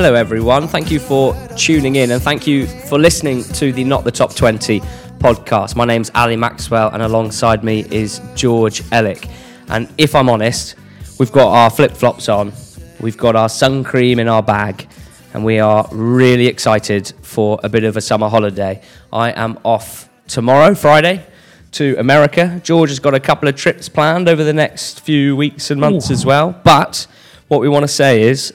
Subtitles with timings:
[0.00, 0.68] Hello, everyone.
[0.68, 4.32] Thank you for tuning in and thank you for listening to the Not the Top
[4.32, 4.78] 20
[5.18, 5.74] podcast.
[5.74, 9.28] My name's Ali Maxwell, and alongside me is George Elek.
[9.68, 10.76] And if I'm honest,
[11.18, 12.52] we've got our flip flops on,
[13.00, 14.86] we've got our sun cream in our bag,
[15.34, 18.80] and we are really excited for a bit of a summer holiday.
[19.12, 21.26] I am off tomorrow, Friday,
[21.72, 22.60] to America.
[22.62, 26.08] George has got a couple of trips planned over the next few weeks and months
[26.08, 26.12] Ooh.
[26.12, 26.52] as well.
[26.62, 27.08] But
[27.48, 28.54] what we want to say is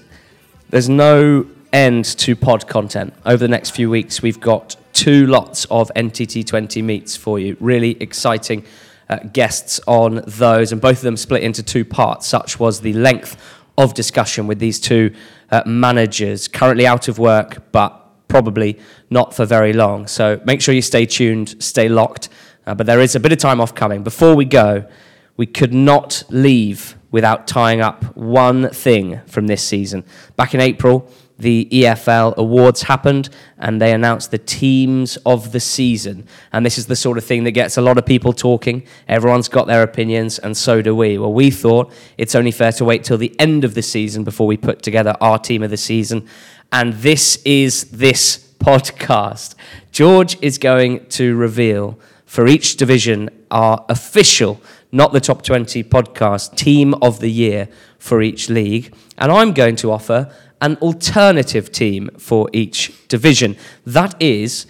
[0.73, 3.13] there's no end to pod content.
[3.27, 7.55] Over the next few weeks, we've got two lots of NTT20 meets for you.
[7.59, 8.65] Really exciting
[9.07, 12.25] uh, guests on those, and both of them split into two parts.
[12.25, 13.39] Such was the length
[13.77, 15.13] of discussion with these two
[15.51, 18.79] uh, managers, currently out of work, but probably
[19.11, 20.07] not for very long.
[20.07, 22.29] So make sure you stay tuned, stay locked.
[22.65, 24.01] Uh, but there is a bit of time off coming.
[24.01, 24.89] Before we go,
[25.37, 30.03] we could not leave without tying up one thing from this season.
[30.35, 36.27] Back in April, the EFL awards happened and they announced the teams of the season.
[36.51, 38.87] And this is the sort of thing that gets a lot of people talking.
[39.07, 41.19] Everyone's got their opinions, and so do we.
[41.19, 44.47] Well, we thought it's only fair to wait till the end of the season before
[44.47, 46.27] we put together our team of the season.
[46.71, 49.53] And this is this podcast.
[49.91, 54.59] George is going to reveal for each division our official,
[54.93, 58.93] not the top 20 podcast, team of the year for each league.
[59.17, 63.57] And I'm going to offer an alternative team for each division.
[63.87, 64.67] That is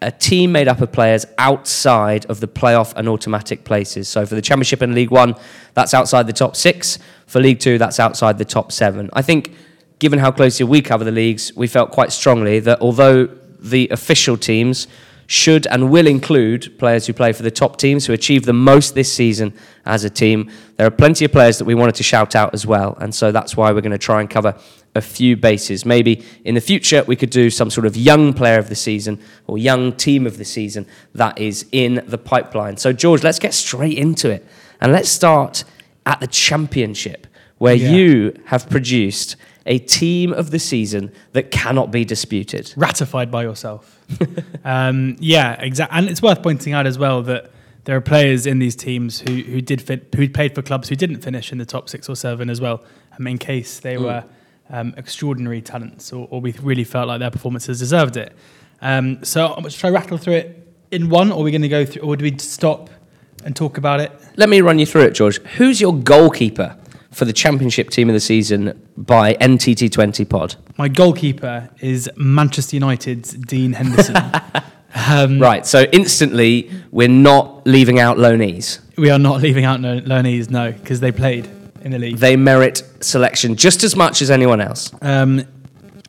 [0.00, 4.06] a team made up of players outside of the playoff and automatic places.
[4.06, 5.34] So for the Championship and League One,
[5.74, 6.98] that's outside the top six.
[7.26, 9.10] For League Two, that's outside the top seven.
[9.12, 9.52] I think,
[9.98, 13.26] given how closely we cover the leagues, we felt quite strongly that although
[13.58, 14.86] the official teams
[15.26, 18.94] should and will include players who play for the top teams who achieve the most
[18.94, 19.52] this season
[19.86, 20.50] as a team.
[20.76, 23.32] There are plenty of players that we wanted to shout out as well, and so
[23.32, 24.54] that's why we're going to try and cover
[24.94, 25.84] a few bases.
[25.84, 29.18] Maybe in the future we could do some sort of young player of the season
[29.46, 32.76] or young team of the season that is in the pipeline.
[32.76, 34.46] So, George, let's get straight into it
[34.80, 35.64] and let's start
[36.06, 37.26] at the championship
[37.58, 37.90] where Yeah.
[37.90, 39.36] you have produced
[39.66, 42.72] a team of the season that cannot be disputed.
[42.76, 43.93] ratified by yourself.
[44.64, 45.98] um, yeah, exactly.
[45.98, 47.50] And it's worth pointing out as well that
[47.84, 50.96] there are players in these teams who who did fit, who played for clubs who
[50.96, 52.82] didn't finish in the top six or seven as well.
[53.12, 54.02] I mean, in case they Mm.
[54.02, 54.24] were
[54.70, 58.34] um, extraordinary talents or, or we really felt like their performances deserved it.
[58.80, 61.84] Um, so should I rattle through it in one, or are we going to go
[61.84, 62.88] through, or do we stop
[63.44, 64.10] and talk about it?
[64.36, 65.38] Let me run you through it, George.
[65.58, 66.76] Who's your goalkeeper
[67.14, 70.56] for the championship team of the season by NTT20 pod?
[70.76, 74.16] My goalkeeper is Manchester United's Dean Henderson.
[75.08, 78.80] um, Right, so instantly we're not leaving out loanees.
[78.96, 81.48] We are not leaving out no, Loneys, no, because they played
[81.82, 82.16] in the league.
[82.18, 84.92] They merit selection just as much as anyone else.
[85.02, 85.44] Um,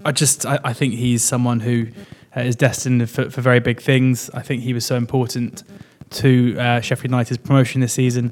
[0.03, 1.87] I just I, I think he's someone who
[2.35, 4.29] uh, is destined for, for very big things.
[4.31, 5.63] I think he was so important
[6.11, 8.31] to uh, Sheffield United's promotion this season.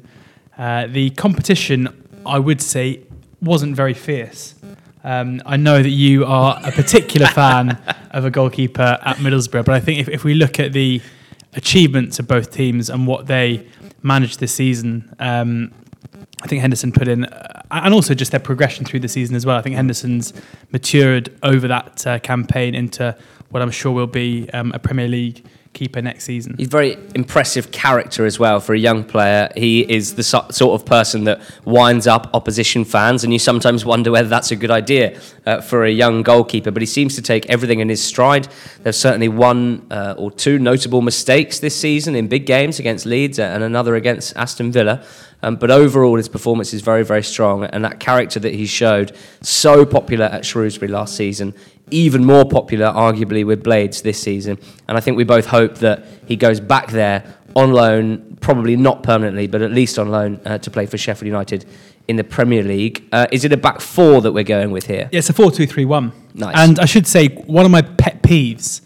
[0.56, 3.00] Uh, the competition, I would say,
[3.40, 4.54] wasn't very fierce.
[5.02, 7.78] Um, I know that you are a particular fan
[8.10, 11.02] of a goalkeeper at Middlesbrough, but I think if, if we look at the
[11.52, 13.66] achievements of both teams and what they
[14.02, 15.72] managed this season, um,
[16.42, 19.44] I think Henderson put in, uh, and also just their progression through the season as
[19.44, 19.56] well.
[19.56, 20.32] I think Henderson's
[20.72, 23.16] matured over that uh, campaign into
[23.50, 26.54] what I'm sure will be um, a Premier League keeper next season.
[26.56, 29.50] He's a very impressive character as well for a young player.
[29.56, 33.84] He is the so- sort of person that winds up opposition fans, and you sometimes
[33.84, 36.70] wonder whether that's a good idea uh, for a young goalkeeper.
[36.70, 38.48] But he seems to take everything in his stride.
[38.82, 43.38] There's certainly one uh, or two notable mistakes this season in big games against Leeds
[43.38, 45.04] and another against Aston Villa.
[45.44, 49.14] Um, but overall, his performance is very, very strong, and that character that he showed,
[49.42, 51.54] so popular at Shrewsbury last season,
[51.90, 54.58] even more popular, arguably, with Blades this season.
[54.88, 59.02] And I think we both hope that he goes back there on loan, probably not
[59.02, 61.66] permanently, but at least on loan uh, to play for Sheffield United
[62.08, 63.06] in the Premier League.
[63.12, 65.10] Uh, is it a back four that we're going with here?
[65.12, 66.12] Yeah, it's a 4 2 3 1.
[66.32, 66.56] Nice.
[66.56, 68.80] And I should say, one of my pet peeves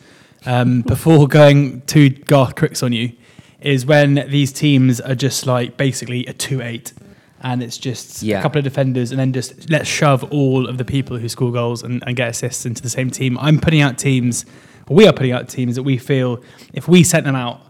[0.44, 3.12] um, before going to Garth Crooks on you
[3.60, 6.92] is when these teams are just like basically a 2 8
[7.40, 8.38] and it's just Yeah.
[8.40, 11.52] a couple of defenders and then just let's shove all of the people who score
[11.52, 13.38] goals and, and get assists into the same team.
[13.38, 14.44] I'm putting out teams,
[14.88, 17.60] or we are putting out teams that we feel if we sent them out,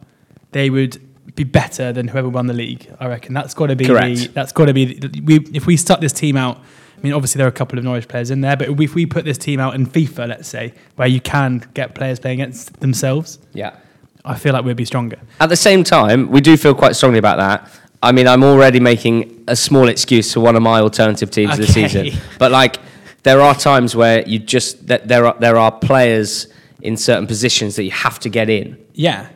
[0.53, 1.01] they would
[1.35, 2.91] be better than whoever won the league.
[2.99, 5.77] I reckon that's got to be the, that's got to be the, we if we
[5.77, 6.59] start this team out.
[6.97, 9.07] I mean, obviously there are a couple of Norwich players in there, but if we
[9.07, 12.81] put this team out in FIFA, let's say, where you can get players playing against
[12.81, 13.77] themselves, Yeah.
[14.25, 15.19] I feel like we'd be stronger.
[15.41, 17.71] At the same time, we do feel quite strongly about that.
[18.03, 21.71] I mean, I'm already making a small excuse for one of my alternative teams this
[21.71, 21.89] Okay.
[21.89, 22.21] season.
[22.39, 22.77] But, like,
[23.25, 26.47] there are times where you just that there are there are players
[26.83, 28.77] in certain positions that you have to get in.
[28.95, 29.27] Yeah,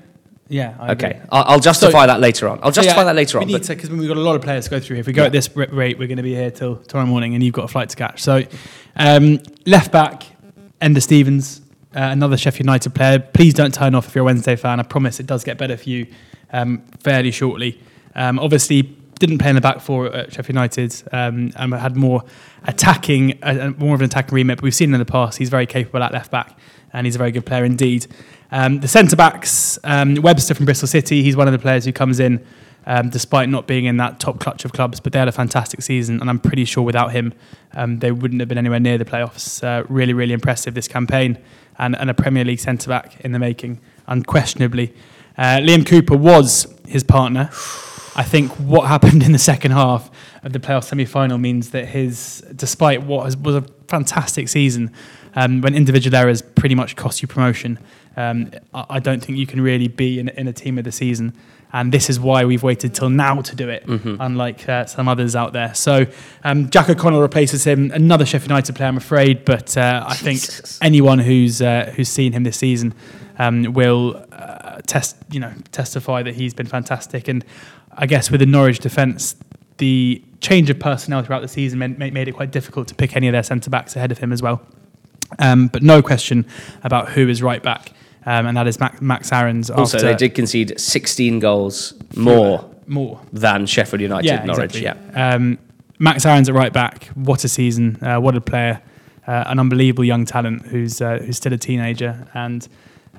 [0.49, 0.75] yeah.
[0.79, 1.21] I Okay, agree.
[1.33, 2.61] I'll, I'll justify So- that later on.
[2.63, 3.49] I'll So, justify yeah, that later we on.
[3.51, 4.99] need to because we've got a lot of players to go through.
[4.99, 5.27] If we go Yeah.
[5.27, 7.69] at this rate, we're going to be here till tomorrow morning, and you've got a
[7.69, 8.23] flight to catch.
[8.23, 8.45] So,
[8.97, 10.23] um, left back,
[10.81, 11.62] Enda Stevens,
[11.95, 13.19] uh, another Sheffield United player.
[13.19, 14.81] Please don't turn off if you're a Wednesday fan.
[14.81, 16.07] I promise it does get better for you
[16.53, 17.81] um, fairly shortly.
[18.15, 18.83] Um, obviously,
[19.19, 22.25] didn't play in the back four at Sheffield United um, and had more
[22.65, 24.59] attacking, uh, uh, more of an attacking remit.
[24.59, 26.59] But we've seen in the past he's very capable at left back,
[26.93, 28.07] and he's a very good player indeed.
[28.51, 31.93] Um, the centre backs, um, Webster from Bristol City, he's one of the players who
[31.93, 32.45] comes in
[32.87, 35.01] um, despite not being in that top clutch of clubs.
[35.01, 37.33] But they had a fantastic season, and I'm pretty sure without him,
[37.75, 39.63] um, they wouldn't have been anywhere near the playoffs.
[39.63, 41.39] Uh, really, really impressive this campaign,
[41.79, 44.95] and, and a Premier League centre back in the making, unquestionably.
[45.37, 47.49] Uh, Liam Cooper was his partner.
[48.15, 50.11] I think what happened in the second half
[50.43, 54.93] of the playoff semi-final means that his, despite what was, a fantastic season,
[55.35, 57.79] um, when individual errors pretty much cost you promotion,
[58.17, 60.93] um, I, I don't think you can really be in, in a team of the
[60.93, 61.35] season.
[61.73, 63.85] And this is why we've waited till now to do it,
[64.21, 65.75] unlike uh, some others out there.
[65.75, 66.07] So
[66.45, 69.45] um, Jack O'Connell replaces him, another Sheffield United player, I'm afraid.
[69.45, 70.41] But uh, I think
[70.83, 72.93] anyone who's uh, who's seen him this season
[73.39, 77.29] um, will uh, test, you know, testify that he's been fantastic.
[77.29, 77.45] And
[77.93, 79.37] I guess with the Norwich defence,
[79.79, 83.29] the change of personnel throughout the season made, made it quite difficult to pick any
[83.29, 84.61] of their centre backs ahead of him as well.
[85.39, 86.45] Um, but no question
[86.85, 87.93] about who is right back,
[88.27, 89.71] um, and that is Max, Max Aarons.
[89.71, 93.21] also, they did concede 16 goals more more.
[93.33, 94.77] than Sheffield United, yeah, Norwich.
[94.77, 94.83] exactly.
[94.83, 95.35] Yeah.
[95.35, 95.59] Um,
[95.99, 97.07] Max Aarons at right back.
[97.15, 97.99] What a season!
[98.03, 98.83] Uh, what a player!
[99.27, 102.67] Uh, an unbelievable young talent who's uh, who's still a teenager and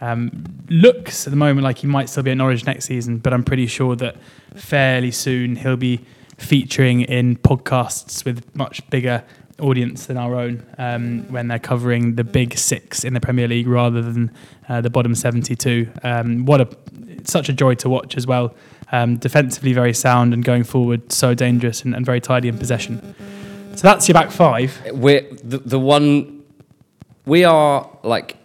[0.01, 3.19] um, looks at the moment like he might still be at Norwich next season.
[3.19, 4.17] But I'm pretty sure that
[4.55, 6.01] fairly soon he'll be
[6.37, 9.23] featuring in podcasts with much bigger
[9.59, 13.67] audience than our own um, when they're covering the big six in the Premier League
[13.67, 14.31] rather than
[14.69, 15.89] uh, the bottom 72.
[16.03, 16.67] Um, what a
[17.25, 18.53] such a joy to watch as well.
[18.91, 23.15] Um, defensively very sound and going forward so dangerous and, and very tidy in possession.
[23.75, 24.79] So that's your back five.
[24.91, 26.43] We're the, the one.
[27.25, 28.37] We are like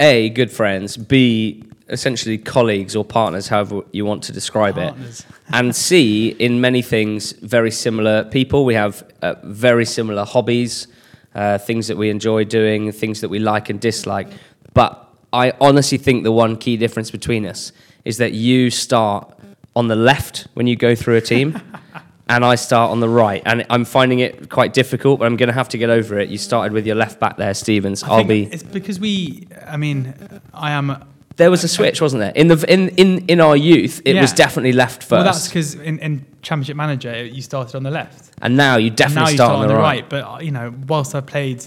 [0.00, 0.96] a good friends.
[0.96, 1.64] B
[1.94, 5.20] essentially colleagues or partners, however you want to describe Partners.
[5.20, 5.26] it.
[5.52, 8.64] And see in many things very similar people.
[8.64, 10.88] We have uh, very similar hobbies,
[11.34, 14.28] uh, things that we enjoy doing, things that we like and dislike.
[14.72, 14.90] But
[15.32, 17.72] I honestly think the one key difference between us
[18.04, 19.32] is that you start
[19.76, 21.60] on the left when you go through a team.
[22.28, 23.42] and I start on the right.
[23.44, 26.28] And I'm finding it quite difficult, but I'm going to have to get over it.
[26.30, 28.02] You started with your left back there, Stevens.
[28.02, 28.44] I I'll be.
[28.44, 29.46] It's because we.
[29.66, 30.14] I mean,
[30.52, 31.04] I am.
[31.36, 32.32] There was a switch, wasn't there?
[32.34, 35.74] In the in in, in our youth, it was definitely left first, Well, that's because
[35.74, 38.30] in, in Championship Manager you started on the left.
[38.42, 40.08] and now you definitely now you start, start on the right.
[40.08, 41.64] But uh, you know, whilst I've played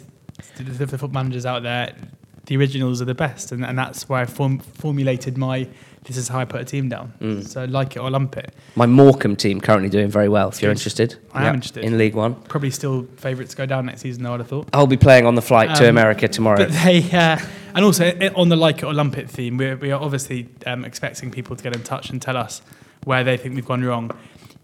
[0.56, 1.94] the, the, the football managers out there,
[2.46, 5.68] the originals are the best, and, and that's where I form, formulated my.
[6.04, 7.12] This is how I put a team down.
[7.20, 7.46] Mm.
[7.46, 8.54] So like it or lump it.
[8.78, 10.48] My Morecambe team currently doing very well.
[10.48, 11.84] If you're interested, I am interested.
[11.84, 12.36] in League One.
[12.36, 14.70] Probably still favourites to go down next season, though I'd have thought.
[14.72, 16.56] I'll be playing on the flight to Um, America tomorrow.
[16.60, 17.40] But they, uh,
[17.78, 20.84] and also on the like it or lump it theme, we're, we are obviously um,
[20.84, 22.64] expecting people to get in touch and tell us
[23.04, 24.10] where they think we've gone wrong.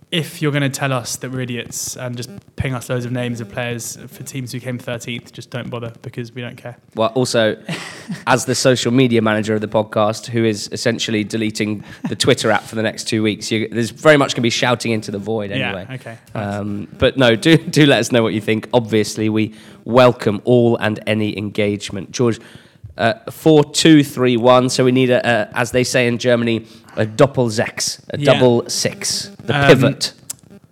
[0.10, 3.12] If you're going to tell us that we're idiots and just ping us loads of
[3.12, 6.76] names of players for teams who came 13th, just don't bother because we don't care.
[6.96, 7.64] Well, also,
[8.26, 12.64] as the social media manager of the podcast, who is essentially deleting the Twitter app
[12.64, 15.20] for the next two weeks, you, there's very much going to be shouting into the
[15.20, 15.86] void anyway.
[15.88, 16.18] Yeah, okay.
[16.34, 18.70] Um, but no, do do let us know what you think.
[18.74, 19.54] Obviously, we
[19.86, 22.12] welcome all and any engagement.
[22.12, 22.40] George,
[22.98, 24.70] uh, four two three one.
[24.70, 28.34] So we need a, a as they say in Germany, a doppelsechs, a Yeah.
[28.34, 30.14] double six, the Um, pivot.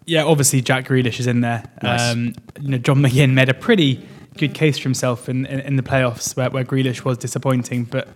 [0.06, 1.64] Yeah, obviously Jack Grealish is in there.
[1.82, 2.12] Nice.
[2.12, 4.06] Um, you know, John McGinn made a pretty
[4.38, 8.08] good case for himself in, in, in the playoffs where, where Grealish was disappointing, but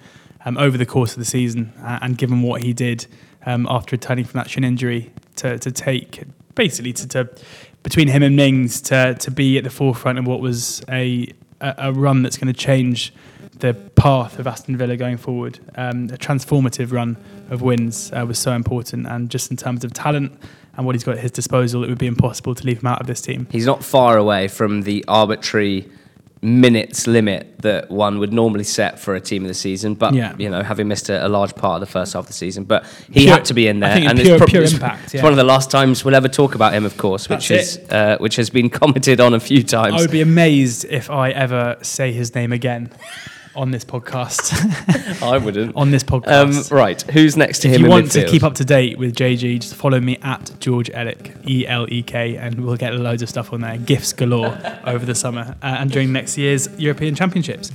[0.45, 3.05] um, over the course of the season uh, and given what he did
[3.45, 6.23] um, after returning from that shin injury to, to take
[6.55, 7.29] basically to, to
[7.83, 11.27] between him and Mings to, to be at the forefront of what was a,
[11.61, 13.13] a, a run that's going to change
[13.59, 15.59] the path of Aston Villa going forward.
[15.75, 17.17] Um, a transformative run
[17.49, 20.37] of wins uh, was so important, and just in terms of talent
[20.77, 22.99] and what he's got at his disposal, it would be impossible to leave him out
[23.01, 23.47] of this team.
[23.51, 25.89] He's not far away from the arbitrary
[26.41, 29.95] minutes limit that one would normally set for a team of the season.
[29.95, 30.35] But Yeah.
[30.37, 32.65] you know, having missed a, a large part of the first half of the season,
[32.65, 35.15] but he Pure- had to be in there, and pure- it's, prob- pure it's- impact,
[35.15, 37.77] it's one of the last times we'll ever talk about him, of course, which That's
[37.77, 39.95] is uh, which has been commented on a few times.
[39.95, 42.91] I would be amazed if I ever say his name again.
[43.55, 45.21] On this podcast.
[45.23, 45.75] I wouldn't.
[45.75, 46.71] on this Um, podcast.
[46.71, 48.25] right, who's next to if him you in want midfield?
[48.25, 51.85] to keep up to date with JG, just follow me at George Elek, E L
[51.91, 53.77] E K, and we'll get loads of stuff on there.
[53.77, 57.71] Gifts galore over the summer uh, and during next year's European Championships.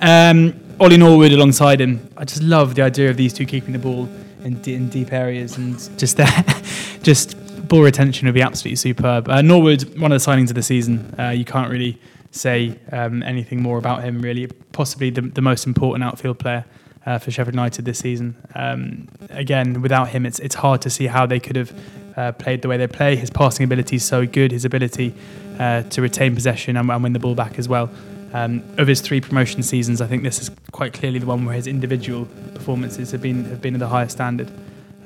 [0.00, 2.08] Um, Ollie Norwood alongside him.
[2.16, 4.08] I just love the idea of these two keeping the ball
[4.44, 6.26] in, d- in deep areas and just there,
[7.02, 7.36] just
[7.68, 9.28] ball retention would be absolutely superb.
[9.28, 11.14] Uh, Norwood, one of the signings of the season.
[11.18, 11.98] Uh, you can't really
[12.30, 14.46] say um, anything more about him, really.
[14.72, 16.64] Possibly the, the most important outfield player
[17.06, 18.36] uh, for Sheffield United this season.
[18.54, 21.72] Um, again, without him, it's it's hard to see how they could have
[22.16, 23.16] uh, played the way they play.
[23.16, 24.52] His passing ability is so good.
[24.52, 25.14] His ability
[25.58, 27.90] uh, to retain possession and, and win the ball back as well.
[28.32, 31.54] Um, of his three promotion seasons, I think this is quite clearly the one where
[31.56, 34.50] his individual performances have been have been of the highest standard.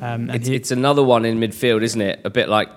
[0.02, 2.21] Um, It's, he- it's another one in midfield, isn't it?
[2.25, 2.69] A bit like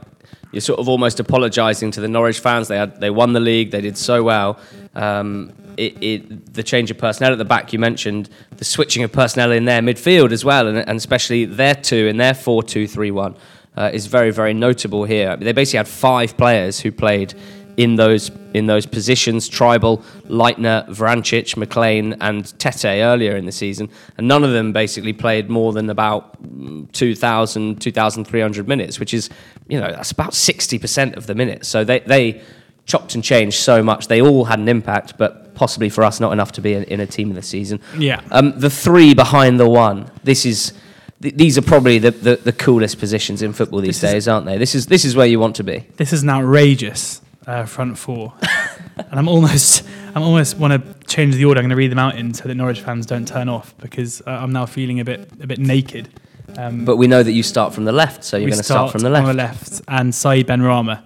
[0.52, 2.68] you're sort of almost apologising to the Norwich fans.
[2.68, 3.72] They had they won the league.
[3.72, 4.60] They did so well.
[4.96, 9.12] Um, it, it, the change of personnel at the back you mentioned, the switching of
[9.12, 13.36] personnel in their midfield as well, and, and especially their two in their four-two-three-one
[13.76, 15.38] uh, is very very notable here.
[15.38, 17.36] They basically had five players who played
[17.78, 23.90] in those in those positions: Trybull, Leitner, Vrancic, McLean, and Tettey earlier in the season,
[24.18, 29.30] and none of them basically played more than about mm, 2,000, 2,300 minutes, which is
[29.68, 31.68] you know that's about sixty percent of the minutes.
[31.68, 32.42] So they they
[32.86, 34.08] chopped and changed so much.
[34.08, 37.00] They all had an impact, but possibly for us not enough to be in, in
[37.00, 37.80] a team of the season.
[37.98, 40.10] yeah, Um, the three behind the one.
[40.24, 40.74] This is.
[41.20, 44.46] These are probably the, the, the coolest positions in football these This is- days, aren't
[44.46, 44.58] they?
[44.60, 45.84] This is this is where you want to be.
[45.98, 48.34] this is an outrageous uh, front four,
[48.98, 51.60] and I'm almost I'm almost want to change the order.
[51.60, 54.22] I'm going to read them out in so that Norwich fans don't turn off because
[54.22, 56.10] uh, I'm now feeling a bit a bit naked.
[56.58, 58.92] Um, But we know that you start from the left, so you're going to start
[58.92, 59.28] from the on left.
[59.28, 61.04] the left, and Said Benrahma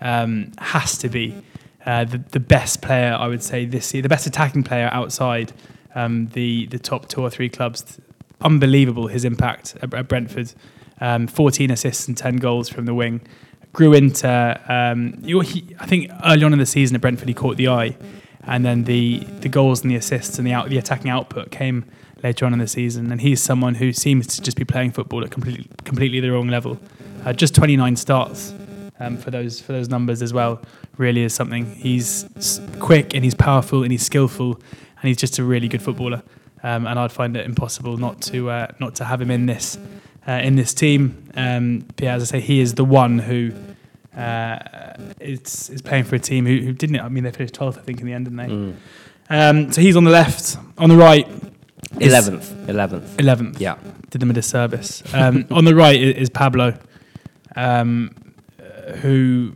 [0.00, 1.34] um, has to be
[1.86, 5.52] uh, the, the best player I would say this year, the best attacking player outside
[5.94, 8.00] um, the the top two or three clubs.
[8.40, 10.52] Unbelievable his impact at, at Brentford.
[11.00, 13.22] Um, 14 assists and 10 goals from the wing.
[13.72, 17.56] Grew into, um, he, I think early on in the season at Brentford he caught
[17.56, 17.96] the eye,
[18.44, 21.84] and then the the goals and the assists and the out, the attacking output came
[22.22, 23.10] later on in the season.
[23.10, 26.48] And he's someone who seems to just be playing football at completely completely the wrong
[26.48, 26.78] level.
[27.24, 28.52] Uh, just 29 starts
[29.00, 30.60] um, for those for those numbers as well.
[30.98, 31.66] Really is something.
[31.74, 36.22] He's quick and he's powerful and he's skillful and he's just a really good footballer.
[36.62, 39.78] Um, and I'd find it impossible not to uh, not to have him in this
[40.26, 41.28] uh, in this team.
[41.34, 43.52] Um, but yeah, as I say, he is the one who
[44.16, 44.58] uh,
[45.20, 47.00] is is playing for a team who, who didn't.
[47.00, 48.46] I mean, they finished 12th, I think, in the end, didn't they?
[48.48, 48.74] Mm.
[49.30, 50.56] Um, so he's on the left.
[50.78, 51.26] On the right,
[51.98, 52.66] is- 11th.
[52.66, 53.16] 11th.
[53.16, 53.76] 11th Yeah.
[54.10, 55.02] did them a disservice.
[55.14, 56.74] Um, on the right i- is Pablo,
[57.56, 58.10] um,
[58.96, 59.54] who,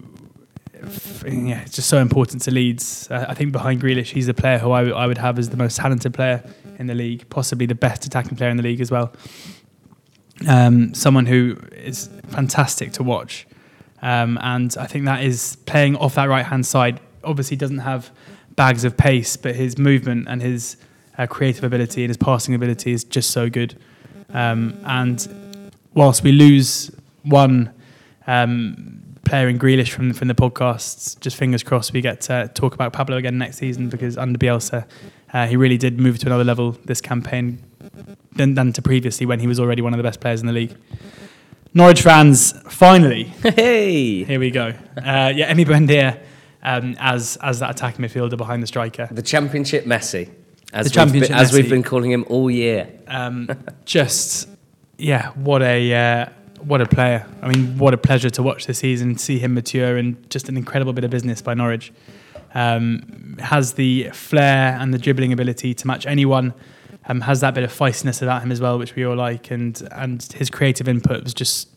[1.27, 3.09] yeah, it's just so important to Leeds.
[3.11, 5.51] Uh, I think behind Grealish, he's the player who I, w- I would have as
[5.51, 6.43] the most talented player
[6.79, 9.13] in the league, possibly the best attacking player in the league as well.
[10.47, 13.47] Um, someone who is fantastic to watch.
[14.02, 17.00] Um, and I think that is playing off that right hand side.
[17.25, 18.11] Obviously, doesn't have
[18.55, 20.76] bags of pace, but his movement and his
[21.19, 23.78] uh, creative ability and his passing ability is just so good.
[24.31, 26.90] Um, and whilst we lose
[27.23, 27.73] one
[28.26, 32.75] um, player in Grealish from from the podcasts, just fingers crossed we get to talk
[32.75, 34.87] about Pablo again next season because under Bielsa,
[35.33, 37.62] uh, he really did move to another level this campaign
[38.33, 40.53] than, than to previously when he was already one of the best players in the
[40.53, 40.76] league.
[41.75, 44.25] Norwich fans, finally, Hey!
[44.25, 44.69] here we go.
[44.97, 46.21] Uh, yeah, Emi Buendia
[46.67, 49.09] um, as as that attacking midfielder behind the striker.
[49.11, 50.31] The Championship Messi.
[50.73, 52.91] As, The Championship we've been, as we've been calling him all year.
[53.07, 53.49] Um,
[53.85, 54.49] just
[54.99, 56.26] yeah, what a uh,
[56.61, 57.26] what a player.
[57.41, 60.57] I mean, what a pleasure to watch this season, see him mature, and just an
[60.57, 61.93] incredible bit of business by Norwich.
[62.55, 66.55] Um, has the flair and the dribbling ability to match anyone.
[67.09, 69.81] Um, has that bit of feistiness about him as well, which we all like, and
[69.93, 71.69] and his creative input was just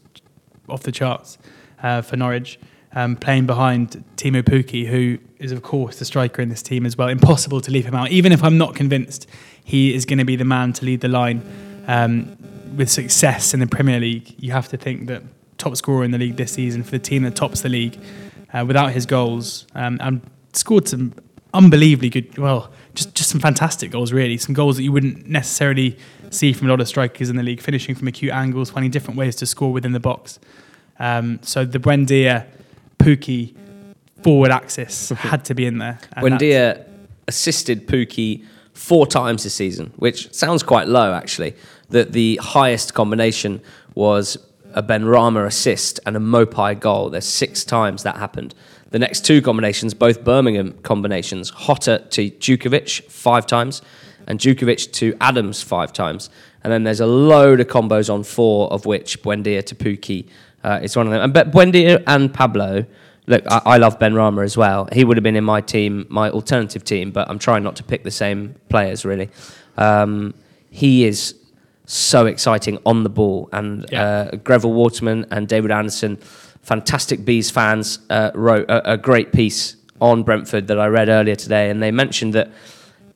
[0.68, 1.38] off the charts
[1.84, 2.60] uh, for Norwich.
[2.92, 6.98] Um, playing behind Teemu Pukki, who is of course the striker in this team as
[6.98, 7.08] well.
[7.08, 9.30] Impossible to leave him out, even if I'm not convinced
[9.64, 11.44] he is going to be the man to lead the line.
[11.88, 12.36] Um,
[12.76, 15.24] with success in the Premier League, you have to think that
[15.58, 18.00] top scorer in the league this season for the team that tops the league,
[18.54, 20.22] uh, without his goals, um, and
[20.54, 21.14] scored some
[21.54, 25.98] unbelievably good, well, just just some fantastic goals really, some goals that you wouldn't necessarily
[26.30, 29.18] see from a lot of strikers in the league, finishing from acute angles, finding different
[29.18, 30.40] ways to score within the box.
[31.00, 32.46] Um, so the Buendia,
[32.98, 33.56] Pukki
[34.24, 36.00] forward axis had to be in there.
[36.18, 36.86] Buendia
[37.28, 41.56] assisted Pukki four times this season, which sounds quite low actually.
[41.90, 43.62] That the highest combination
[43.96, 44.38] was
[44.74, 47.10] a Benrahma assist and a Maupay goal.
[47.10, 48.54] There's six times that happened.
[48.92, 53.82] The next two combinations, both Birmingham combinations, Jota to Jutkiewicz five times,
[54.28, 56.30] and Jutkiewicz to Adams five times.
[56.64, 60.28] And then there's a load of combos on four, of which Buendia to Pukki
[60.64, 61.22] uh, is one of them.
[61.22, 62.86] And but Buendia and Pablo,
[63.28, 64.90] look, I, I love Benrahma as well.
[64.92, 67.84] He would have been in my team, my alternative team, but I'm trying not to
[67.84, 69.30] pick the same players really.
[69.78, 70.34] Um,
[70.72, 71.36] he is
[71.86, 74.04] so exciting on the ball, and Yeah.
[74.32, 76.18] uh, Greville Waterman and David Anderson,
[76.62, 81.36] fantastic bees fans, uh, wrote a, a great piece on Brentford that I read earlier
[81.36, 82.52] today, and they mentioned that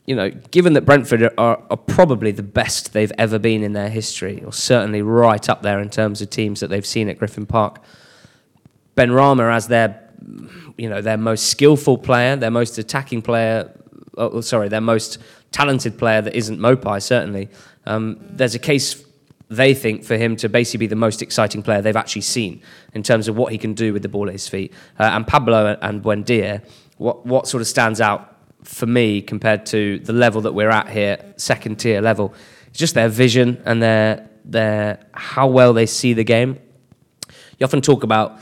[0.05, 3.89] you know, given that Brentford are, are probably the best they've ever been in their
[3.89, 7.45] history, or certainly right up there in terms of teams that they've seen at Griffin
[7.45, 7.81] Park,
[8.97, 10.09] Benrahma as their,
[10.77, 13.71] you know, their most skillful player, their most attacking player,
[14.17, 15.19] oh, sorry, their most
[15.51, 17.50] talented player that isn't Maupay, certainly.
[17.85, 19.03] Um, there's a case
[19.55, 22.62] they think for him to basically be the most exciting player they've actually seen
[22.93, 24.74] in terms of what he can do with the ball at his feet.
[25.00, 26.63] Uh, and Pablo and Buendia,
[26.98, 30.89] what, what sort of stands out for me compared to the level that we're at
[30.89, 32.33] here, second tier level,
[32.67, 36.60] it's just their vision and their, their how well they see the game.
[37.60, 38.39] You often talk about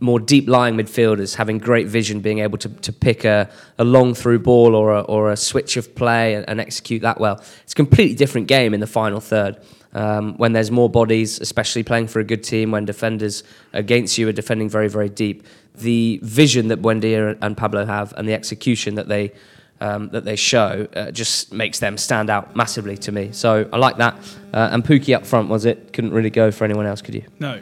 [0.00, 4.14] more deep lying midfielders having great vision, being able to, to pick a, a long
[4.14, 7.42] through ball or a, or a switch of play and, and execute that well.
[7.62, 9.58] It's a completely different game in the final third.
[9.96, 14.28] Um, when there's more bodies, especially playing for a good team, when defenders against you
[14.28, 15.42] are defending very, very deep,
[15.74, 19.32] the vision that Buendia and Pablo have and the execution that they
[19.80, 23.32] um, that they show uh, just makes them stand out massively to me.
[23.32, 24.16] So I like that.
[24.52, 25.94] Uh, and Pukki up front was it?
[25.94, 27.24] Couldn't really go for anyone else, could you?
[27.38, 27.60] No,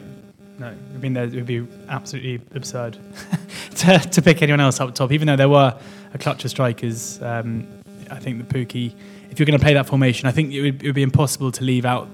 [0.59, 0.67] no.
[0.67, 2.97] I mean, it would be absolutely absurd
[3.75, 5.77] to, to pick anyone else up top, even though there were
[6.13, 7.21] a clutch of strikers.
[7.21, 7.65] Um,
[8.11, 8.93] I think the Pukki,
[9.29, 11.51] if you're going to play that formation, I think it would, it would be impossible
[11.53, 12.07] to leave out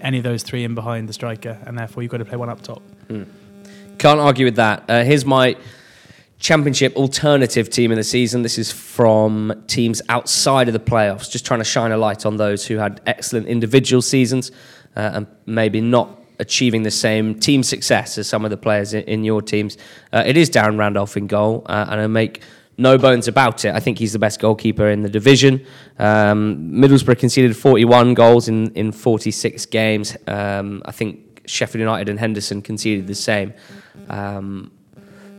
[0.00, 2.48] any of those three in behind the striker, and therefore you've got to play one
[2.48, 2.82] up top.
[3.98, 4.84] Can't argue with that.
[4.88, 5.56] Uh, here's my
[6.38, 8.42] championship alternative team in the season.
[8.42, 12.36] This is from teams outside of the playoffs, just trying to shine a light on
[12.36, 14.50] those who had excellent individual seasons
[14.96, 19.02] uh, and maybe not achieving the same team success as some of the players in,
[19.04, 19.76] in your teams.
[20.12, 22.40] Uh, it is Darren Randolph in goal, uh, and I make
[22.78, 23.74] no bones about it.
[23.74, 25.66] I think he's the best goalkeeper in the division.
[25.98, 30.16] Um, Middlesbrough conceded 41 goals in, in 46 games.
[30.28, 33.52] Um, I think Sheffield United and Henderson conceded the same.
[34.08, 34.70] Um,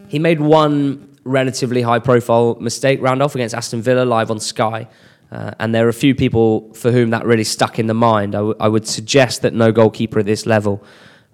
[0.10, 4.88] he made one relatively high profile mistake round off against Aston Villa live on Sky.
[5.32, 8.36] Uh, and there are a few people for whom that really stuck in the mind.
[8.36, 10.84] I, w- I would suggest that no goalkeeper at this level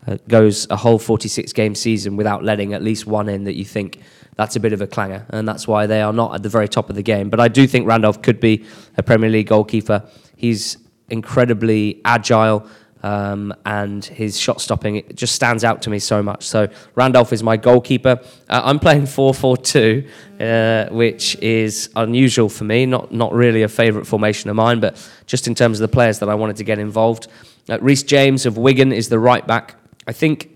[0.06, 3.64] uh, goes a whole 46 game season without letting at least one in that you
[3.64, 4.02] think
[4.36, 5.26] that's a bit of a clanger.
[5.30, 7.30] And that's why they are not at the very top of the game.
[7.30, 8.66] But I do think Randolph could be
[8.98, 10.04] a Premier League goalkeeper.
[10.36, 10.78] He's
[11.10, 12.68] incredibly agile
[13.06, 16.44] um, and his shot stopping it just stands out to me so much.
[16.44, 18.20] So Randolph is my goalkeeper.
[18.50, 22.88] Uh, I'm playing 4-4-2, uh, which is unusual for me.
[22.88, 26.18] Not not really a favourite formation of mine, but just in terms of the players
[26.18, 27.28] that I wanted to get involved.
[27.70, 29.76] Uh, James of Wigan is the right back.
[30.08, 30.50] I think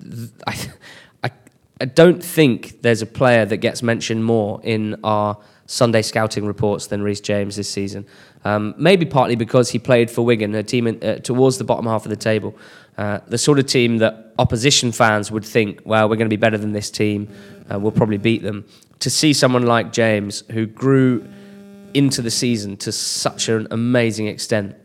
[0.00, 0.56] th- I,
[1.82, 6.86] I don't think there's a player that gets mentioned more in our Sunday scouting reports
[6.86, 8.06] than Reece James this season.
[8.44, 11.86] Um, maybe partly because he played for Wigan, a team in, uh, towards the bottom
[11.86, 12.56] half of the table.
[12.96, 16.40] Uh, the sort of team that opposition fans would think, well, we're going to be
[16.40, 17.28] better than this team,
[17.68, 18.64] uh, we'll probably beat them.
[19.00, 21.28] To see someone like James, who grew
[21.94, 24.76] into the season to such an amazing extent,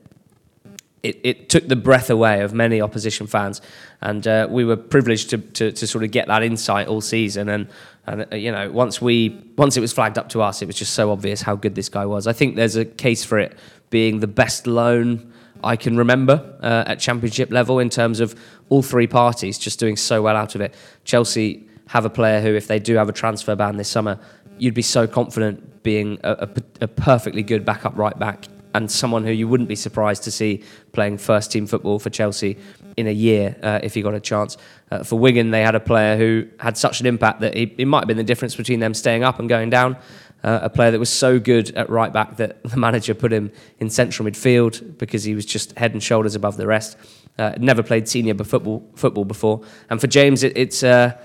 [1.08, 3.62] it, it took the breath away of many opposition fans,
[4.02, 7.50] and uh, we were privileged to, to, to sort of get that insight all season.
[7.50, 7.68] And,
[8.06, 10.76] and uh, you know, once we once it was flagged up to us, it was
[10.76, 12.28] just so obvious how good this guy was.
[12.28, 13.58] I think there's a case for it
[13.90, 18.36] being the best loan I can remember uh, at Championship level in terms of
[18.70, 20.76] all three parties just doing so well out of it.
[21.04, 24.20] Chelsea have a player who, if they do have a transfer ban this summer,
[24.60, 26.50] you'd be so confident being a, a,
[26.82, 30.64] a perfectly good backup right back and someone who you wouldn't be surprised to see
[30.94, 32.58] playing first team football for Chelsea
[32.96, 34.56] in a year uh, if he got a chance.
[34.92, 37.86] Uh, for Wigan, they had a player who had such an impact that he, it
[37.86, 39.98] might have been the difference between them staying up and going down.
[40.44, 43.52] Uh, a player that was so good at right back that the manager put him
[43.80, 46.96] in central midfield because he was just head and shoulders above the rest.
[47.40, 51.16] Uh, never played senior football football before, and for James, it, it's uh,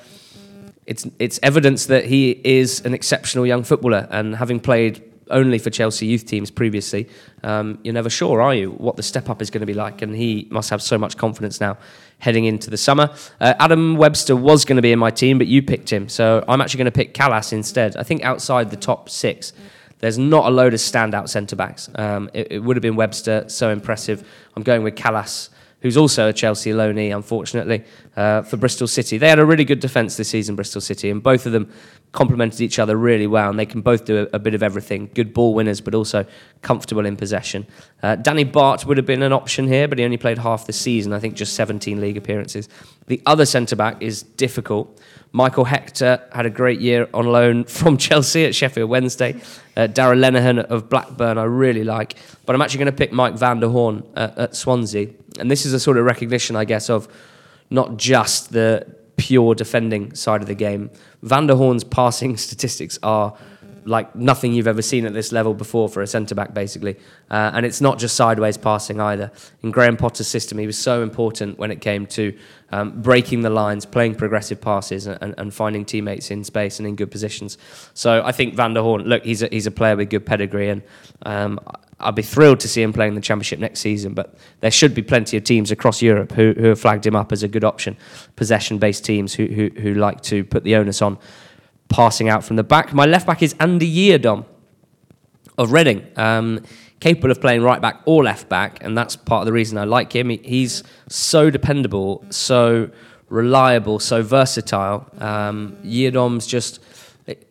[0.86, 4.08] it's it's evidence that he is an exceptional young footballer.
[4.10, 7.08] And having played only for Chelsea youth teams previously,
[7.42, 10.02] um, you're never sure, are you, what the step up is going to be like?
[10.02, 11.78] And he must have so much confidence now
[12.18, 13.14] heading into the summer.
[13.40, 16.44] Uh, Adam Webster was going to be in my team, but you picked him, so
[16.48, 17.96] I'm actually going to pick Kalas instead.
[17.96, 19.52] I think outside the top six.
[19.98, 21.88] There's not a load of standout centre backs.
[21.94, 24.28] Um, it, it would have been Webster, so impressive.
[24.56, 25.50] I'm going with Kalas
[25.82, 27.84] who's also a Chelsea loanee, unfortunately,
[28.16, 29.18] uh, for Bristol City.
[29.18, 31.70] They had a really good defence this season, Bristol City, and both of them
[32.12, 35.10] complemented each other really well, and they can both do a, a bit of everything.
[35.14, 36.24] Good ball winners, but also
[36.62, 37.66] comfortable in possession.
[38.02, 40.72] Uh, Danny Batth would have been an option here, but he only played half the
[40.72, 42.68] season, I think just 17 league appearances.
[43.06, 45.00] The other centre back is difficult.
[45.32, 49.40] Michael Hector had a great year on loan from Chelsea at Sheffield Wednesday.
[49.76, 52.16] Uh, Darragh Lenihan of Blackburn, I really like.
[52.44, 55.08] But I'm actually going to pick Mike van der Hoorn at, at Swansea.
[55.38, 57.08] And this is a sort of recognition, I guess, of
[57.70, 60.90] not just the pure defending side of the game.
[61.22, 63.36] Van der Hoorn's passing statistics are
[63.84, 66.96] like nothing you've ever seen at this level before for a centre back, basically.
[67.30, 69.30] Uh, and it's not just sideways passing either.
[69.62, 72.36] In Graham Potter's system, he was so important when it came to
[72.70, 76.96] um, breaking the lines, playing progressive passes, and, and, finding teammates in space and in
[76.96, 77.58] good positions.
[77.92, 80.70] So I think Van der Hoorn, look, he's a, he's a player with good pedigree,
[80.70, 80.82] and
[81.26, 81.60] um,
[82.00, 84.14] I'll be thrilled to see him playing the Championship next season.
[84.14, 87.30] But there should be plenty of teams across Europe who, who have flagged him up
[87.30, 87.96] as a good option,
[88.36, 91.18] possession based teams who, who, who like to put the onus on
[91.92, 92.92] passing out from the back.
[92.92, 94.44] My left back is Andy Yiadom
[95.58, 96.64] of Reading, um,
[97.00, 99.84] capable of playing right back or left back, and that's part of the reason I
[99.84, 100.30] like him.
[100.30, 102.90] He, he's so dependable, so
[103.28, 105.08] reliable, so versatile.
[105.18, 106.80] Um, Yiadom's just.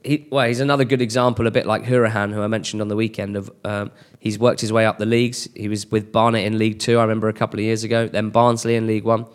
[0.03, 2.95] He, well, he's another good example, a bit like Hourihane, who I mentioned on the
[2.95, 3.37] weekend.
[3.37, 5.47] Of um, he's worked his way up the leagues.
[5.55, 8.07] He was with Barnet in League Two, I remember a couple of years ago.
[8.07, 9.25] Then Barnsley in League One.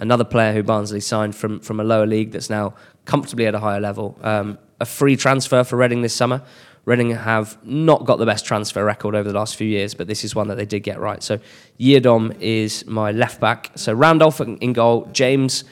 [0.00, 2.74] Another player who Barnsley signed from from a lower league that's now
[3.04, 4.18] comfortably at a higher level.
[4.22, 6.42] Um, a free transfer for Reading this summer.
[6.84, 10.22] Reading have not got the best transfer record over the last few years, but this
[10.22, 11.22] is one that they did get right.
[11.22, 11.40] So
[11.80, 13.70] Yiadom is my left back.
[13.74, 15.64] So Randolph in goal, James,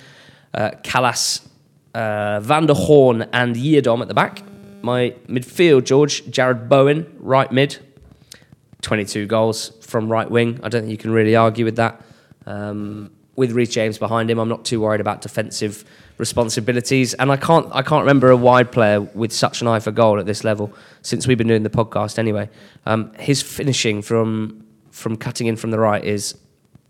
[0.55, 1.47] uh, Kalas,
[1.95, 4.43] uh, Van der Hoorn, and Yiadom at the back.
[4.81, 7.79] My midfield, George, Jarrod Bowen, right mid,
[8.81, 10.59] 22 goals from right wing.
[10.63, 12.01] I don't think you can really argue with that.
[12.47, 15.85] Um, with Reece James behind him, I'm not too worried about defensive
[16.19, 17.15] responsibilities.
[17.15, 20.19] And I can't I can't remember a wide player with such an eye for goal
[20.19, 20.73] at this level
[21.03, 22.19] since we've been doing the podcast.
[22.19, 22.49] Anyway,
[22.87, 26.37] um, his finishing from from cutting in from the right is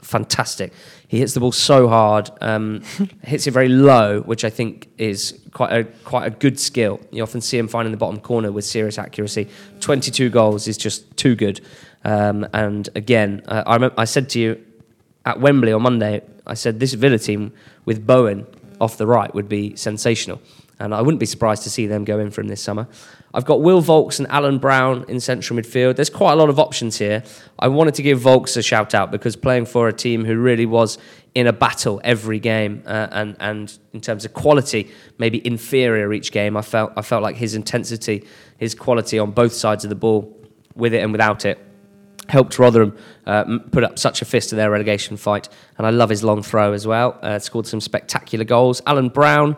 [0.02, 0.72] fantastic.
[1.06, 2.82] He hits the ball so hard, um,
[3.22, 7.00] hits it very low, which I think is quite a quite a good skill.
[7.10, 9.48] You often see him finding the bottom corner with serious accuracy.
[9.80, 11.60] Twenty two goals is just too good.
[12.04, 14.64] Um, and again, uh, I remember I said to you
[15.24, 17.52] at Wembley on Monday, I said this Villa team
[17.84, 18.46] with Bowen
[18.82, 20.42] off the right would be sensational.
[20.78, 22.88] And I wouldn't be surprised to see them go in for him this summer.
[23.32, 25.96] I've got Will Vaulks and Alan Browne in central midfield.
[25.96, 27.22] There's quite a lot of options here.
[27.58, 30.66] I wanted to give Volks a shout out because playing for a team who really
[30.66, 30.98] was
[31.34, 36.30] in a battle every game, uh, and and in terms of quality, maybe inferior each
[36.32, 36.56] game.
[36.56, 38.26] I felt I felt like his intensity,
[38.58, 40.36] his quality on both sides of the ball,
[40.74, 41.58] with it and without it,
[42.28, 45.48] helped Rotherham uh, put up such a fist to their relegation fight.
[45.78, 47.18] And I love his long throw as well.
[47.22, 48.82] Uh, scored some spectacular goals.
[48.86, 49.56] Alan Browne.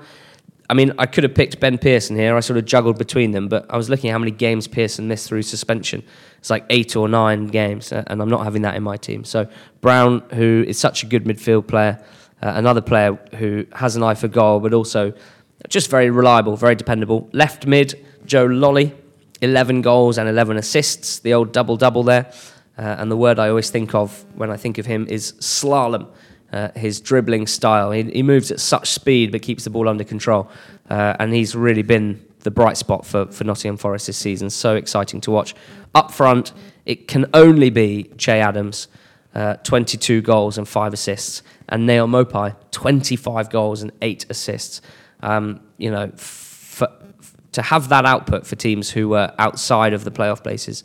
[0.68, 2.34] I mean, I could have picked Ben Pearson here.
[2.36, 5.06] I sort of juggled between them, but I was looking at how many games Pearson
[5.06, 6.02] missed through suspension.
[6.38, 9.24] It's like eight or nine games, uh, and I'm not having that in my team.
[9.24, 9.46] So
[9.82, 12.02] Browne, who is such a good midfield player,
[12.42, 15.12] uh, another player who has an eye for goal, but also
[15.68, 17.28] just very reliable, very dependable.
[17.32, 18.94] Left mid, Joe Lolley,
[19.42, 22.32] 11 goals and 11 assists, the old double double there.
[22.76, 26.08] Uh, and the word I always think of when I think of him is slalom.
[26.52, 27.90] Uh, his dribbling style.
[27.90, 30.48] He, he, moves at such speed but keeps the ball under control.
[30.88, 34.50] Uh, and he's really been the bright spot for, for Nottingham Forest this season.
[34.50, 35.56] So exciting to watch.
[35.96, 36.52] Up front,
[36.86, 38.86] it can only be Che Adams,
[39.34, 44.80] uh, 22 goals and 5 assists, and Neal Maupay, 25 goals and 8 assists.
[45.22, 46.86] Um, you know, for,
[47.50, 50.84] to have that output for teams who were outside of the playoff places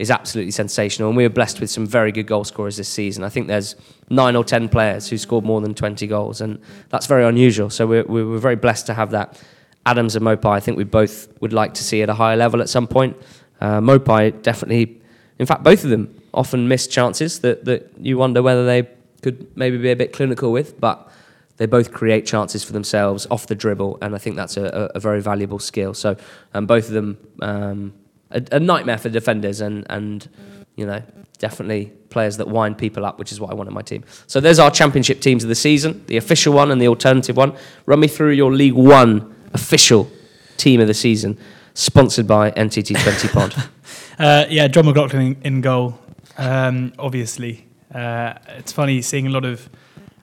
[0.00, 1.10] is absolutely sensational.
[1.10, 3.22] And we were blessed with some very good goal scorers this season.
[3.22, 3.76] I think there's
[4.08, 6.58] nine or ten players who scored more than 20 goals, and
[6.88, 7.68] that's very unusual.
[7.68, 9.38] So we're, we're very blessed to have that.
[9.84, 12.62] Adams and Maupay, I think we both would like to see at a higher level
[12.62, 13.14] at some point.
[13.60, 15.02] Uh, Maupay definitely,
[15.38, 18.88] in fact, both of them often miss chances that, that you wonder whether they
[19.20, 21.10] could maybe be a bit clinical with, but
[21.58, 24.96] they both create chances for themselves off the dribble, and I think that's a, a,
[24.96, 25.92] a very valuable skill.
[25.92, 26.16] So
[26.54, 27.92] um, both of them um,
[28.30, 30.28] a, a nightmare for defenders and and
[30.76, 31.02] you know
[31.38, 34.04] definitely players that wind people up, which is what I want in my team.
[34.26, 37.56] So there's our championship teams of the season, the official one and the alternative one.
[37.86, 40.10] Run me through your League One official
[40.58, 41.38] team of the season,
[41.74, 43.54] sponsored by NTT 20 Pod.
[44.18, 45.98] uh, yeah, Jon McLaughlin in, in goal.
[46.36, 49.68] Um, obviously, uh, it's funny seeing a lot of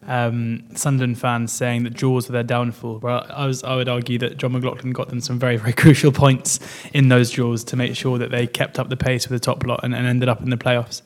[0.07, 2.99] um, Sunderland fans saying that Jaws were their downfall.
[2.99, 6.11] Well, I was I would argue that Jon McLaughlin got them some very very crucial
[6.11, 6.59] points
[6.93, 9.63] in those Jaws to make sure that they kept up the pace with the top
[9.65, 11.01] lot and, and ended up in the playoffs.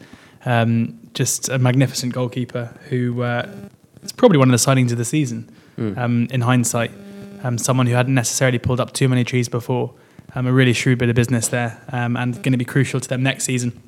[0.45, 3.49] Um, just a magnificent goalkeeper who uh,
[4.03, 5.97] is probably one of the signings of the season Mm.
[5.97, 6.91] um, in hindsight.
[7.43, 9.93] Um, someone who hadn't necessarily pulled up too many trees before.
[10.35, 13.07] Um, a really shrewd bit of business there um, and going to be crucial to
[13.07, 13.81] them next season.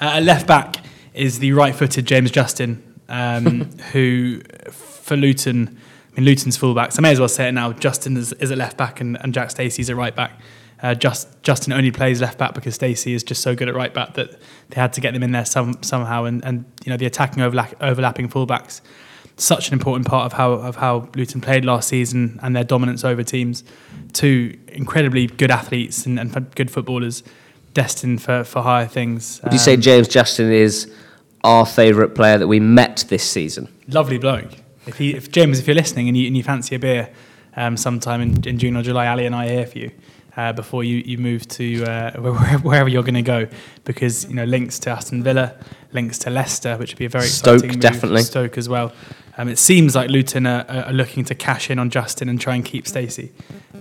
[0.00, 0.76] Uh, left back
[1.12, 4.40] is the right footed James Justin, um, who
[4.70, 5.78] for Luton,
[6.12, 6.98] I mean, Luton's fullbacks.
[6.98, 7.72] I may as well say it now.
[7.72, 10.40] Justin is, is at left back and, and Jack Stacey's at right back.
[10.82, 13.94] Uh, just Justin only plays left back because Stacey is just so good at right
[13.94, 14.38] back that
[14.68, 16.24] they had to get them in there some, somehow.
[16.24, 18.82] And, and you know the attacking overlap, overlapping fullbacks,
[19.38, 23.04] such an important part of how of how Luton played last season and their dominance
[23.04, 23.64] over teams.
[24.12, 27.22] Two incredibly good athletes and, and good footballers,
[27.72, 29.40] destined for, for higher things.
[29.44, 30.92] Would you say Um, James Justin is
[31.46, 33.68] our favourite player that we met this season?
[33.88, 34.50] lovely bloke.
[34.86, 37.08] If, he, if James, if you're listening and you, and you fancy a beer
[37.56, 39.90] um, sometime in, in June or July, Ali and I are here for you
[40.36, 42.10] uh, before you, you move to uh,
[42.62, 43.48] wherever, you're going to go,
[43.84, 45.54] because you know links to Aston Villa,
[45.92, 47.80] links to Leicester, which would be a very Stoke, exciting move.
[47.80, 48.22] definitely.
[48.22, 48.92] Stoke as well.
[49.38, 52.54] Um, it seems like Luton are, are looking to cash in on Justin and try
[52.54, 53.32] and keep Stacey.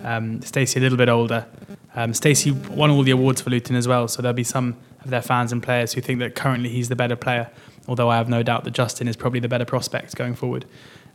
[0.03, 1.47] Um, Stacey a little bit older.
[1.95, 5.11] Um, Stacey won all the awards for Luton as well, so there'll be some of
[5.11, 7.49] their fans and players who think that currently he's the better player.
[7.87, 10.65] Although I have no doubt that Justin is probably the better prospect going forward.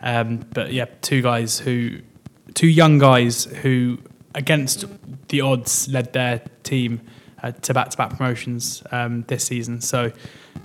[0.01, 1.99] Um, but yeah, two guys who,
[2.55, 3.99] two young guys who,
[4.35, 4.85] against
[5.29, 7.01] the odds, led their team
[7.43, 9.81] uh, to back-to-back promotions um, this season.
[9.81, 10.13] So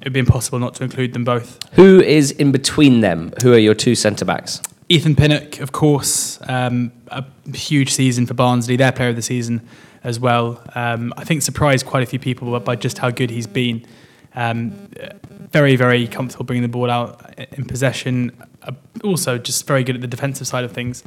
[0.01, 1.57] it'd be impossible not to include them both.
[1.73, 3.33] Who is in between them?
[3.41, 4.61] Who are your two centre backs?
[4.87, 9.67] Ethan Pinnock, of course, um, a huge season for Barnsley, their player of the season
[10.05, 10.63] as well.
[10.75, 13.85] Um, I think surprised quite a few people by just how good he's been.
[14.35, 14.89] Um,
[15.51, 18.31] very, very comfortable bringing the ball out in possession.
[18.61, 21.03] Uh, also, just very good at the defensive side of things,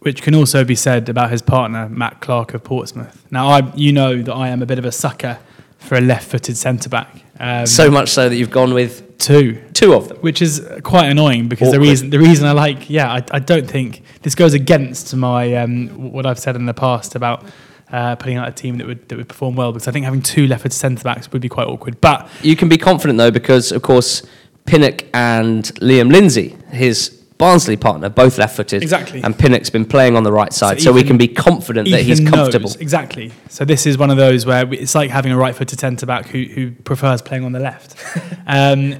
[0.00, 3.24] which can also be said about his partner Matt Clarke of Portsmouth.
[3.30, 5.38] Now, I, you know that I am a bit of a sucker
[5.78, 7.22] for a left-footed centre back.
[7.38, 10.18] Um, so much so that you've gone with two, two of them.
[10.18, 11.80] which is quite annoying because Awkward.
[11.80, 15.54] the reason the reason I like yeah I, I don't think this goes against my
[15.54, 17.44] um, what I've said in the past about
[17.92, 20.22] uh, putting out a team that would that would perform well because I think having
[20.22, 22.00] two left-footed centre backs would be quite awkward.
[22.00, 24.22] But You can be confident though, because of course
[24.64, 28.82] Pinnock and Liam Lindsay, his Barnsley partner, both left-footed.
[28.82, 29.20] Exactly.
[29.22, 32.02] And Pinnock's been playing on the right side, so, we Ethan- can be confident that
[32.02, 32.68] he's comfortable.
[32.68, 33.32] knows, exactly.
[33.48, 36.26] So this is one of those where we- it's like having a right-footed centre back
[36.28, 37.96] who who prefers playing on the left.
[38.46, 38.94] um,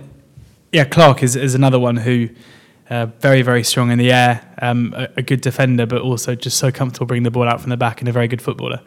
[0.73, 2.29] yeah, Clarke is is another one who.
[2.91, 6.57] Uh, very, very strong in the air, um, a, a good defender, but also just
[6.57, 8.81] so comfortable bringing the ball out from the back and a very good footballer.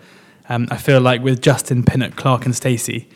[0.50, 3.08] Um, I feel like with Justin, Pinnock, Clarke, and Stacey,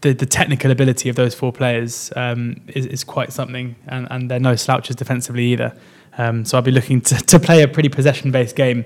[0.00, 4.30] the, the technical ability of those four players um, is, is quite something, and, and
[4.30, 5.76] they're no slouches defensively either.
[6.16, 8.84] Um, so I'll be looking to, to play a pretty possession-based game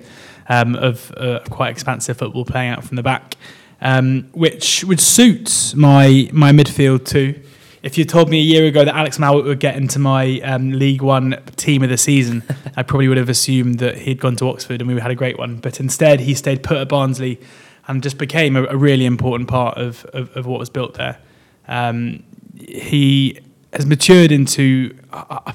[0.48, 3.37] um, of uh, quite expansive football playing out from the back,
[3.81, 7.40] um, which would suit my my midfield too.
[7.83, 10.71] If you told me a year ago that Alex Mowatt would get into my um,
[10.71, 12.45] League One team of the season,
[12.77, 15.37] I probably would have assumed that he'd gone to Oxford and we had a great
[15.37, 15.57] one.
[15.57, 17.40] But instead, he stayed put at Barnsley
[17.88, 21.18] and just became a, a really important part of, of, of what was built there.
[21.66, 22.23] Um,
[22.57, 23.40] he
[23.73, 24.97] has matured into.
[25.12, 25.55] I,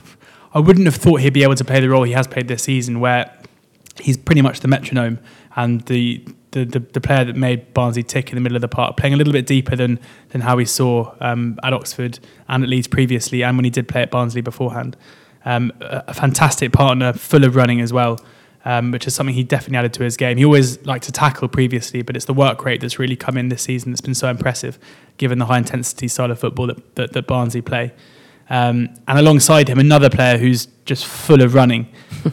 [0.59, 2.99] wouldn't have thought he'd be able to play the role he has played this season,
[2.99, 3.31] where
[4.01, 5.19] he's pretty much the metronome
[5.55, 8.67] and the the, the, the player that made Barnsley tick in the middle of the
[8.67, 12.63] park, playing a little bit deeper than than how we saw um, at Oxford and
[12.63, 14.95] at Leeds previously, and when he did play at Barnsley beforehand.
[15.45, 18.19] Um, a, a fantastic partner, full of running as well,
[18.65, 20.37] um, which is something he definitely added to his game.
[20.37, 23.49] He always liked to tackle previously, but it's the work rate that's really come in
[23.49, 24.77] this season that's been so impressive,
[25.17, 27.93] given the high intensity style of football that, that, that Barnsley play.
[28.49, 31.87] Um, and alongside him, another player who's just full of running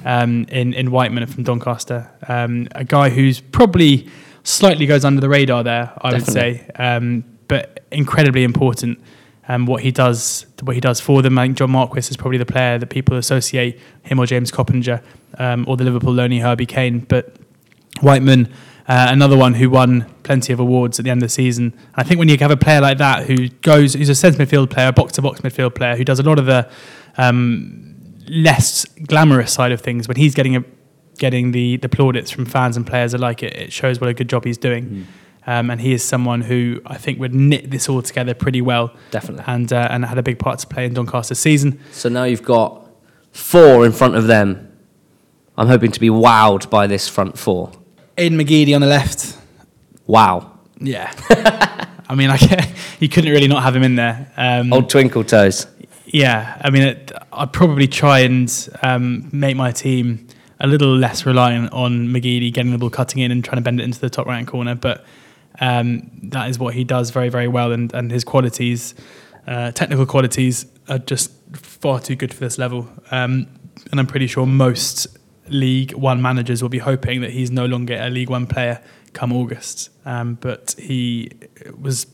[0.05, 2.11] um, in, in Whiteman from Doncaster.
[2.29, 4.09] Um, a guy who's probably
[4.43, 9.01] slightly goes under the radar there, I would say, um, but incredibly important.
[9.47, 11.39] Um, what he does, what he does for them.
[11.39, 15.03] I think John Marquis is probably the player that people associate him or James Coppinger
[15.39, 17.01] um, or the Liverpool loanee Herbie Kane.
[17.01, 17.37] But
[18.01, 18.47] Whiteman,
[18.89, 21.75] uh, another one who won plenty of awards at the end of the season.
[21.95, 24.71] I think when you have a player like that who goes, who's a centre midfield
[24.71, 26.71] player, a box to box midfield player, who does a lot of the
[27.19, 27.94] um,
[28.29, 30.65] less glamorous side of things, when he's getting a,
[31.19, 34.29] getting the, the plaudits from fans and players alike, it, it shows what a good
[34.29, 35.07] job he's doing.
[35.47, 38.95] Um, and he is someone who I think would knit this all together pretty well,
[39.11, 39.45] Definitely.
[39.47, 41.79] and uh, and had a big part to play in Doncaster's season.
[41.93, 42.89] So now you've got
[43.31, 44.73] four in front of them.
[45.59, 47.71] I'm hoping to be wowed by this front four.
[48.17, 49.37] Aiden McGeady on the left,
[50.07, 50.59] Wow.
[50.81, 51.13] Yeah.
[52.09, 52.67] I mean, I can't,
[53.01, 54.31] you couldn't really not have him in there.
[54.37, 55.67] Um, Old twinkle toes.
[56.15, 60.29] Yeah, I mean, it, I'd probably try and um, make my team
[60.61, 63.81] a little less reliant on McGeady getting the ball cutting in and trying to bend
[63.81, 64.77] it into the top right corner.
[64.77, 65.05] But
[65.59, 68.95] um, that is what he does very, very well, and, and his qualities
[69.49, 72.89] uh, technical qualities are just far too good for this level.
[73.11, 73.49] Um,
[73.91, 75.09] and I'm pretty sure most
[75.49, 78.81] League One managers will be hoping that he's no longer a League One player
[79.15, 79.91] come August.
[80.05, 81.33] Um, but he
[81.77, 82.07] was,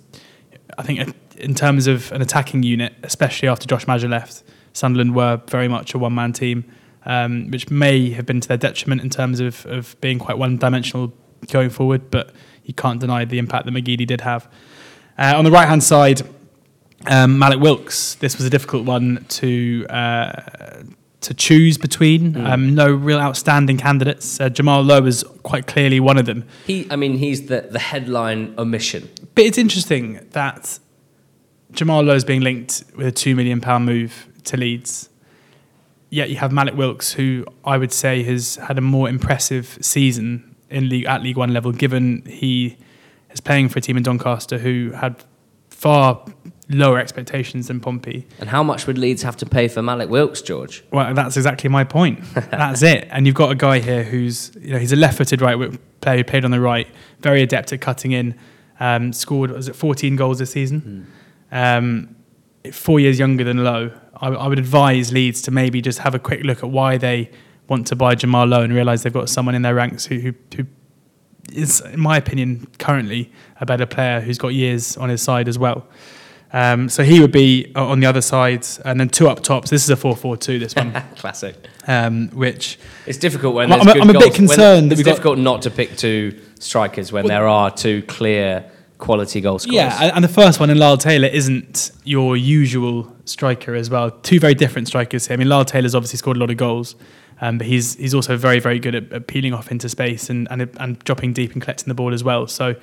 [0.79, 5.40] I think, in terms of an attacking unit, especially after Josh Maja left, Sunderland were
[5.48, 6.64] very much a one man team,
[7.05, 10.57] um, which may have been to their detriment in terms of, of being quite one
[10.57, 11.12] dimensional
[11.48, 12.11] going forward.
[12.11, 12.33] But
[12.64, 14.48] you can't deny the impact that McGeady did have.
[15.18, 16.22] Uh, on the right hand side,
[17.07, 18.14] um, Mallik Wilks.
[18.16, 20.83] This was a difficult one to uh,
[21.20, 22.35] to choose between.
[22.35, 22.46] Mm.
[22.48, 24.40] Um, no real outstanding candidates.
[24.40, 26.44] Uh, Jamal Lowe is quite clearly one of them.
[26.66, 29.09] He, I mean, he's the, the headline omission.
[29.35, 30.79] But it's interesting that
[31.73, 35.09] Jamal Lowe is being linked with a two million pound move to Leeds.
[36.11, 40.57] Yet you have Mallik Wilks, who I would say has had a more impressive season
[40.69, 42.77] in league at League One level, given he
[43.31, 45.25] is playing for a team in Doncaster who had
[45.69, 46.25] far
[46.69, 48.27] lower expectations than Pompey.
[48.39, 50.85] And how much would Leeds have to pay for Mallik Wilks, George?
[50.93, 52.23] Well, that's exactly my point.
[52.35, 53.09] that's it.
[53.11, 55.57] And you've got a guy here who's, you know, he's a left-footed right
[56.01, 56.87] player who played on the right,
[57.21, 58.39] very adept at cutting in.
[58.79, 60.81] Um, scored was it 14 goals this season?
[60.81, 61.30] Mm.
[61.53, 62.17] Um,
[62.73, 63.93] four years younger than Lowe.
[64.17, 67.31] I, I, would advise Leeds to maybe just have a quick look at why they
[67.69, 70.35] want to buy Jamal Lowe and realise they've got someone in their ranks who, who,
[70.57, 70.67] who
[71.53, 75.59] is, in my opinion, currently a better player who's got years on his side as
[75.59, 75.87] well.
[76.53, 79.71] Um, so he would be on the other side, and then two up tops.
[79.71, 80.59] This is a four-four-two.
[80.59, 81.55] This one, classic.
[81.87, 84.93] Um, which it's difficult when I'm, I'm a bit concerned.
[84.93, 88.69] It's difficult got, not to pick two strikers when well, there are two clear
[89.01, 89.75] quality goal scorers.
[89.75, 94.11] Yeah, and the first one in Lyle Taylor isn't your usual striker as well.
[94.11, 95.35] Two very different strikers here.
[95.35, 96.97] I mean, Lyle Taylor's obviously scored a lot of goals.
[97.43, 100.47] Um, but he's he's also very very good at, at peeling off into space and,
[100.51, 102.47] and and dropping deep and collecting the ball as well.
[102.47, 102.77] So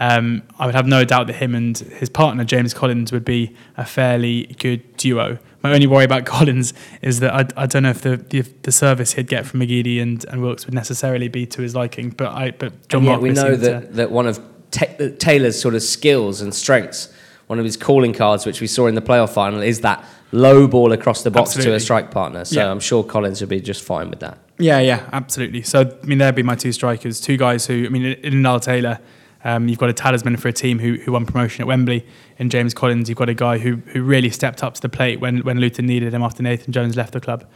[0.00, 3.54] um, I would have no doubt that him and his partner James Collins would be
[3.76, 5.38] a fairly good duo.
[5.62, 8.70] My only worry about Collins is that I, I don't know if the, the, the
[8.70, 12.10] service he'd get from McGeady and, and Wilks would necessarily be to his liking.
[12.10, 14.40] But I but John and we know that, that one of
[15.18, 17.12] Taylor's sort of skills and strengths,
[17.46, 20.66] one of his calling cards, which we saw in the playoff final, is that low
[20.66, 21.72] ball across the box absolutely.
[21.72, 22.44] to a strike partner.
[22.44, 22.70] So yeah.
[22.70, 24.38] I'm sure Collins would be just fine with that.
[24.58, 25.62] Yeah, yeah, absolutely.
[25.62, 28.60] So I mean, there'd be my two strikers, two guys who I mean, in Lyle
[28.60, 29.00] Taylor
[29.44, 32.04] um, you've got a talisman for a team who, who won promotion at Wembley.
[32.38, 35.20] In James Collins, you've got a guy who, who really stepped up to the plate
[35.20, 37.46] when, when Luton needed him after Nathan Jones left the club.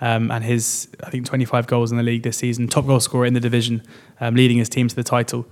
[0.00, 3.26] Um, and his, I think, 25 goals in the league this season, top goal scorer
[3.26, 3.82] in the division,
[4.20, 5.46] um, leading his team to the title.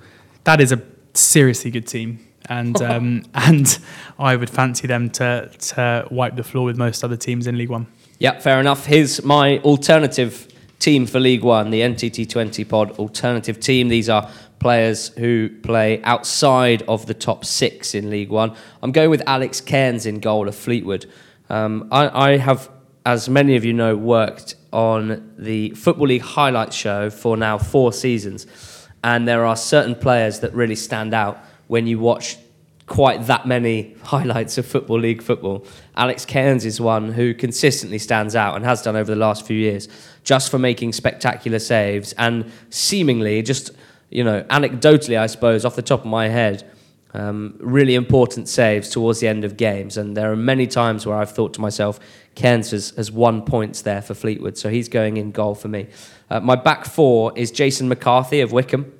[0.44, 0.76] That is a
[1.14, 2.26] seriously good team.
[2.48, 3.78] And um, and
[4.18, 7.70] I would fancy them to, to wipe the floor with most other teams in League
[7.70, 7.86] One.
[8.18, 8.86] Yeah, fair enough.
[8.86, 10.46] Here's my alternative
[10.78, 13.88] team for League One, the NTT20 Pod alternative team.
[13.88, 18.54] These are players who play outside of the top six in League One.
[18.82, 21.06] I'm going with Alex Cairns in goal of Fleetwood.
[21.48, 22.70] Um, I, I, have,
[23.04, 27.92] as many of you know, worked on the Football League highlights show for now four
[27.92, 28.46] seasons,
[29.02, 32.36] and there are certain players that really stand out when you watch
[32.86, 35.64] quite that many highlights of Football League football.
[35.96, 39.56] Alex Cairns is one who consistently stands out and has done over the last few
[39.56, 39.88] years,
[40.24, 43.70] just for making spectacular saves and seemingly just
[44.10, 46.68] you know, anecdotally, I suppose, off the top of my head,
[47.14, 49.96] um, really important saves towards the end of games.
[49.96, 52.00] And there are many times where I've thought to myself,
[52.34, 55.88] Cairns has, has won points there for Fleetwood, so he's going in goal for me.
[56.30, 58.92] Uh, my back four is Jason McCarthy of Wycombe.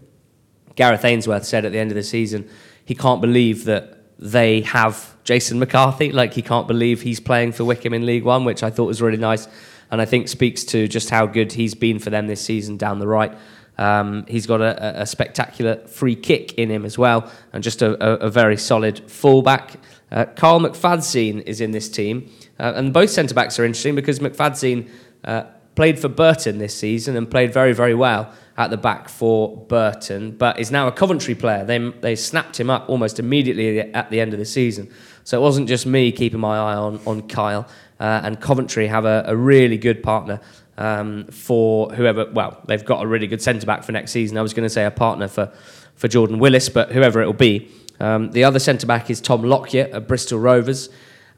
[0.74, 2.48] Gareth Ainsworth said at the end of the season
[2.84, 6.12] he can't believe that they have Jason McCarthy.
[6.12, 9.00] Like he can't believe he's playing for Wycombe in League One, which I thought was
[9.00, 9.46] really nice,
[9.90, 12.98] and I think speaks to just how good he's been for them this season down
[12.98, 13.32] the right.
[13.78, 17.92] Um, he's got a, a, spectacular free kick in him as well, and just a,
[18.04, 19.76] a, a very solid fullback.
[20.12, 24.18] Uh, Kyle McFadzean is in this team, uh, and both centre backs are interesting because
[24.18, 24.88] McFadzean
[25.24, 25.44] uh,
[25.74, 30.32] played for Burton this season and played very, very well at the back for Burton,
[30.32, 31.64] but is now a Coventry player.
[31.64, 34.92] They, they snapped him up almost immediately at the end of the season.
[35.24, 37.66] So it wasn't just me keeping my eye on, on Kyle,
[37.98, 40.40] uh, and Coventry have a, a really good partner
[40.76, 42.30] um, for whoever.
[42.30, 44.36] Well, they've got a really good centre back for next season.
[44.36, 45.52] I was going to say a partner for
[46.00, 47.70] for Jordan Willis, but whoever it will be.
[48.00, 50.88] Um, the other centre back is Tom Lockyer at Bristol Rovers.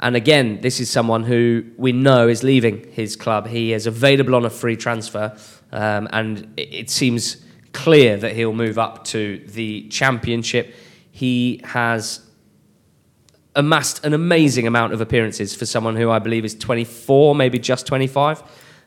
[0.02, 3.46] And again, this is someone who we know is leaving his club.
[3.46, 5.36] He is available on a free transfer,
[5.70, 7.36] um, and it, it seems
[7.72, 10.74] clear that he'll move up to the Championship.
[11.12, 12.20] He has
[13.54, 17.86] amassed an amazing amount of appearances for someone who I believe is 24, maybe just
[17.86, 18.42] 25.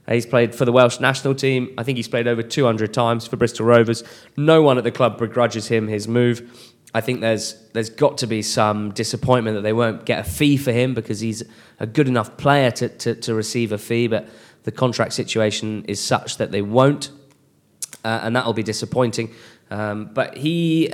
[0.10, 1.74] He's played for the Welsh national team.
[1.78, 4.04] I think he's played over 200 times for Bristol Rovers.
[4.38, 6.74] No one at the club begrudges him his move.
[6.96, 10.56] I think there's there's got to be some disappointment that they won't get a fee
[10.56, 11.44] for him because he's
[11.78, 14.30] a good enough player to, to, to receive a fee, but
[14.64, 17.10] the contract situation is such that they won't,
[18.06, 19.30] uh, and that'll be disappointing.
[19.70, 20.90] Um, but he,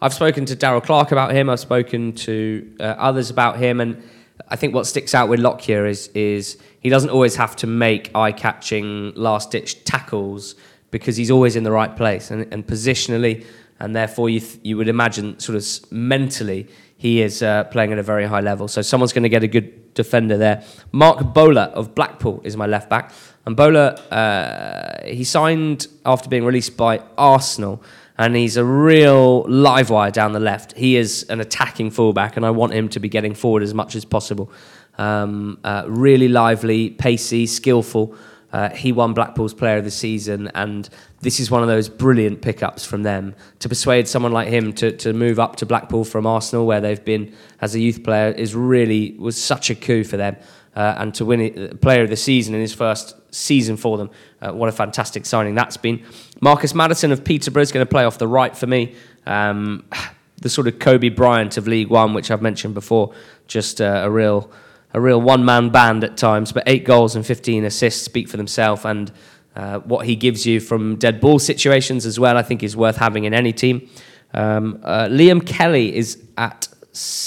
[0.00, 1.50] I've spoken to Darrell Clarke about him.
[1.50, 4.00] I've spoken to uh, others about him, and
[4.48, 8.12] I think what sticks out with Lockyer is is he doesn't always have to make
[8.14, 10.54] eye-catching last-ditch tackles
[10.92, 13.44] because he's always in the right place and, and positionally
[13.80, 17.98] and therefore you, th- you would imagine sort of mentally he is uh, playing at
[17.98, 18.68] a very high level.
[18.68, 20.62] So someone's going to get a good defender there.
[20.92, 23.12] Marc Bola of Blackpool is my left back,
[23.46, 27.82] and Bola uh, he signed after being released by Arsenal.
[28.18, 30.76] And he's a real live wire down the left.
[30.76, 33.96] He is an attacking fullback, and I want him to be getting forward as much
[33.96, 34.52] as possible.
[34.98, 38.14] Um, uh, really lively, pacey, skillful.
[38.52, 40.88] Uh, he won Blackpool's Player of the Season, and
[41.20, 44.90] this is one of those brilliant pickups from them to persuade someone like him to,
[44.98, 48.54] to move up to Blackpool from Arsenal, where they've been as a youth player, is
[48.54, 50.36] really was such a coup for them.
[50.74, 53.98] Uh, and to win it, uh, Player of the Season in his first season for
[53.98, 56.04] them, uh, what a fantastic signing that's been.
[56.40, 58.94] Marcus Maddison of Peterborough is going to play off the right for me.
[59.26, 59.84] Um,
[60.40, 63.12] the sort of Kobe Bryant of League One, which I've mentioned before,
[63.46, 64.50] just uh, a real
[64.92, 68.36] a real one man band at times, but eight goals and 15 assists speak for
[68.36, 68.84] themselves.
[68.84, 69.12] And
[69.54, 72.96] uh, what he gives you from dead ball situations as well, I think is worth
[72.96, 73.88] having in any team.
[74.32, 76.68] Um, uh, Liam Kelly is at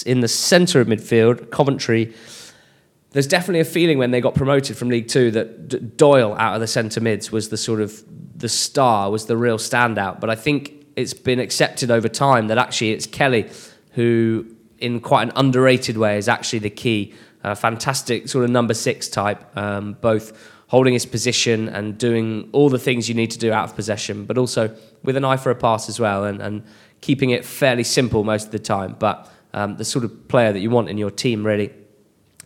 [0.06, 2.14] in the centre of midfield, Coventry.
[3.12, 6.56] There's definitely a feeling when they got promoted from League Two that D- Doyle out
[6.56, 8.04] of the centre mids was the sort of
[8.36, 10.20] the star, was the real standout.
[10.20, 13.50] But I think it's been accepted over time that actually it's Kelly
[13.92, 14.46] who,
[14.80, 17.14] in quite an underrated way, is actually the key
[17.44, 22.70] a fantastic sort of number six type, um, both holding his position and doing all
[22.70, 25.52] the things you need to do out of possession, but also with an eye for
[25.52, 26.64] a pass as well and, and
[27.02, 28.96] keeping it fairly simple most of the time.
[28.98, 31.72] But um, the sort of player that you want in your team, really,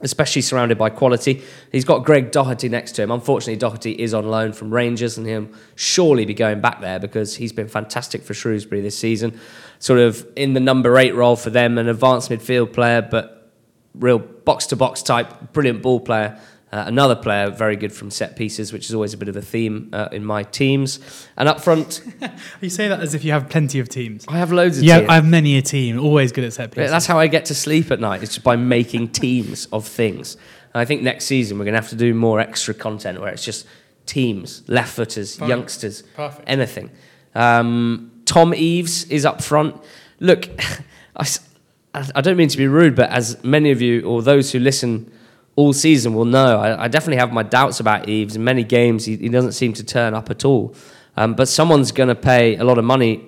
[0.02, 1.42] especially surrounded by quality.
[1.72, 3.12] He's got Greg Docherty next to him.
[3.12, 7.36] Unfortunately, Docherty is on loan from Rangers, and he'll surely be going back there because
[7.36, 9.40] he's been fantastic for Shrewsbury this season.
[9.80, 13.37] Sort of in the number eight role for them, an advanced midfield player, but
[14.00, 16.40] real box to box type, brilliant ball player.
[16.70, 19.42] Uh, another player very good from set pieces, which is always a bit of a
[19.42, 21.00] theme uh, in my teams.
[21.38, 22.02] And up front,
[22.62, 24.26] you say that as if you have plenty of teams.
[24.28, 25.10] I have loads of yeah, teams.
[25.10, 26.92] I have many a team, always good at set pieces.
[26.92, 28.22] That's how I get to sleep at night.
[28.22, 30.36] It's just by making teams of things.
[30.74, 33.32] And I think next season we're going to have to do more extra content where
[33.32, 33.66] it's just
[34.06, 36.44] teams, left footers, youngsters, Perfect.
[36.48, 36.92] anything.
[37.34, 39.82] Um, Tom Eaves is up front.
[40.20, 40.50] Look,
[41.16, 41.26] I,
[42.16, 45.12] I don't mean to be rude, but as many of you or those who listen
[45.56, 48.36] all season will know, I, I definitely have my doubts about Eaves.
[48.36, 50.76] In many games, he, he doesn't seem to turn up at all.
[51.16, 53.26] Um, but someone's going to pay a lot of money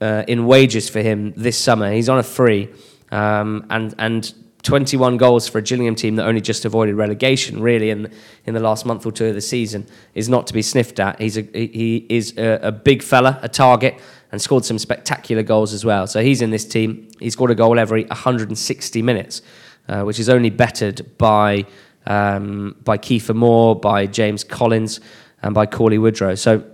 [0.00, 1.92] uh, in wages for him this summer.
[1.92, 2.70] He's on a free,
[3.12, 7.90] um, and and 21 goals for a Gillingham team that only just avoided relegation, really,
[7.90, 8.12] in
[8.44, 11.20] in the last month or two of the season, is not to be sniffed at.
[11.20, 14.00] He's a he is a, a big fella, a target
[14.32, 16.06] and scored some spectacular goals as well.
[16.06, 17.08] So he's in this team.
[17.18, 19.42] He scored a goal every 160 minutes,
[19.88, 21.66] uh, which is only bettered by
[22.06, 25.00] um, by Kiefer Moore, by James Collins,
[25.42, 26.34] and by Cauley Woodrow.
[26.34, 26.64] So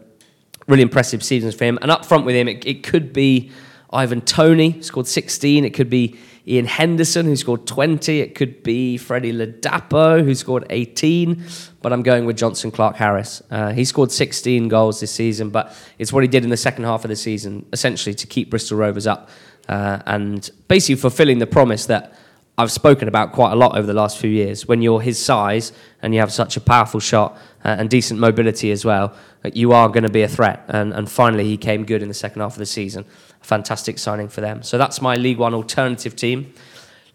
[0.66, 1.78] really impressive seasons for him.
[1.82, 3.50] And up front with him, it, it could be
[3.92, 5.64] Ivan Toney, scored 16.
[5.64, 6.18] It could be
[6.48, 8.20] Ian Henderson, who scored 20.
[8.20, 11.42] It could be Freddie Ladapo, who scored 18.
[11.82, 13.42] But I'm going with Jonson Clarke-Harris.
[13.50, 16.84] Uh, he scored 16 goals this season, but it's what he did in the second
[16.84, 19.28] half of the season, essentially to keep Bristol Rovers up
[19.68, 22.14] uh, and basically fulfilling the promise that
[22.58, 24.66] I've spoken about quite a lot over the last few years.
[24.66, 28.70] When you're his size and you have such a powerful shot uh, and decent mobility
[28.70, 29.14] as well,
[29.52, 30.64] you are going to be a threat.
[30.68, 33.04] And, and finally, he came good in the second half of the season
[33.42, 34.60] fantastic signing for them.
[34.64, 36.52] So that's my League One alternative team.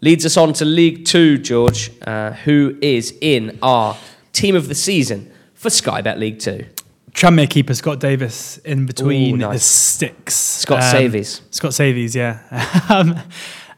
[0.00, 3.96] Leads us on to League Two, George, uh, who is in our
[4.32, 6.64] team of the season for Sky Bet League Two.
[7.12, 9.58] Tranmere keeper Scott Davies in between Ooh, nice.
[9.58, 10.34] the sticks.
[10.34, 11.42] Scott Um, Savies.
[11.50, 12.40] Scott Savies, yeah.
[12.88, 13.18] um,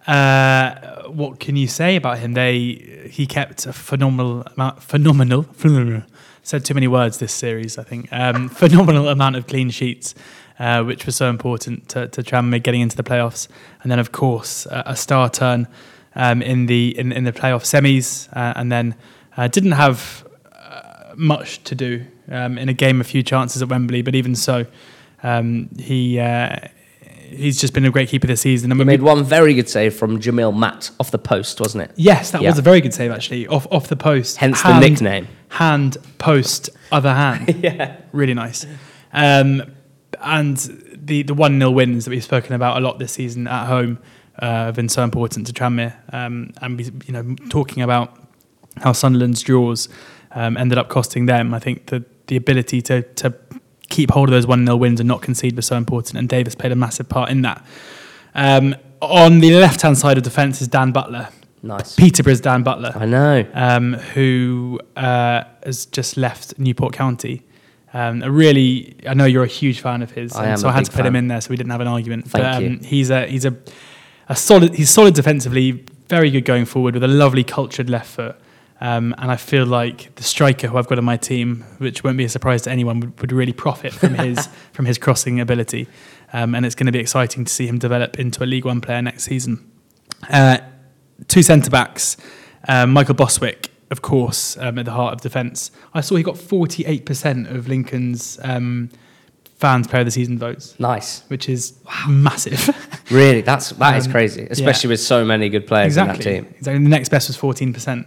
[0.06, 2.32] uh, what can you say about him?
[2.32, 5.46] They he kept a phenomenal amount, phenomenal.
[6.42, 8.08] Said too many words this series, I think.
[8.12, 10.14] Um, phenomenal amount of clean sheets,
[10.58, 13.48] uh, which was so important to, to Tranmere getting into the playoffs,
[13.82, 15.66] and then of course a star turn
[16.14, 18.94] um, in the in, in the playoff semis, uh, and then
[19.36, 23.68] uh, didn't have uh, much to do um, in a game, a few chances at
[23.68, 24.66] Wembley, but even so,
[25.22, 26.56] um, he uh,
[27.30, 28.70] he's just been a great keeper this season.
[28.70, 31.92] And He made one very good save from Jamille Matt off the post, wasn't it?
[31.96, 32.50] yes, that Yeah.
[32.50, 34.36] was a very good save actually, off off the post.
[34.38, 35.28] Hence the nickname.
[35.48, 37.54] Hand post other hand.
[37.62, 37.96] yeah.
[38.12, 38.66] really nice.
[39.12, 39.62] Um,
[40.20, 40.56] and
[40.94, 43.98] the the one 0 wins that we've spoken about a lot this season at home
[44.38, 48.16] uh, have been so important to Tranmere, um, and you know talking about
[48.82, 49.88] how Sunderland's draws
[50.32, 51.54] um, ended up costing them.
[51.54, 53.30] I think that the ability to to
[53.88, 56.54] keep hold of those one 0 wins and not concede was so important, and Davies
[56.54, 57.64] played a massive part in that.
[58.34, 61.28] Um, on the left hand side of defence is Dan Butler.
[61.62, 61.94] Nice.
[61.94, 63.46] Peterborough's Dan Butler I know.
[63.54, 67.42] um, who uh, has just left Newport County.
[67.94, 70.84] Um, a really, I know you're a huge fan of his, I so I had
[70.84, 72.28] to put him in there so we didn't have an argument.
[72.28, 72.78] Thank but, um, you.
[72.82, 73.56] He's a he's a,
[74.28, 74.74] a solid.
[74.74, 78.36] He's solid defensively, very good going forward with a lovely cultured left foot.
[78.86, 82.18] Um, and I feel like the striker who I've got on my team, which won't
[82.18, 85.88] be a surprise to anyone, would, would really profit from his from his crossing ability.
[86.32, 88.80] Um, and it's going to be exciting to see him develop into a League One
[88.80, 89.70] player next season.
[90.28, 90.58] Uh,
[91.28, 92.16] two centre backs,
[92.68, 95.70] um, Michael Bostwick, of course, um, at the heart of defence.
[95.94, 98.90] I saw he got 48% of Lincoln's um,
[99.56, 101.22] fans player of the season votes, Nice.
[101.28, 101.74] which is
[102.08, 102.68] massive.
[103.10, 104.92] Really, that's that is Um, crazy, especially yeah.
[104.94, 106.46] with so many good players in that team.
[106.58, 106.82] exactly.
[106.84, 108.06] The next best was 14%.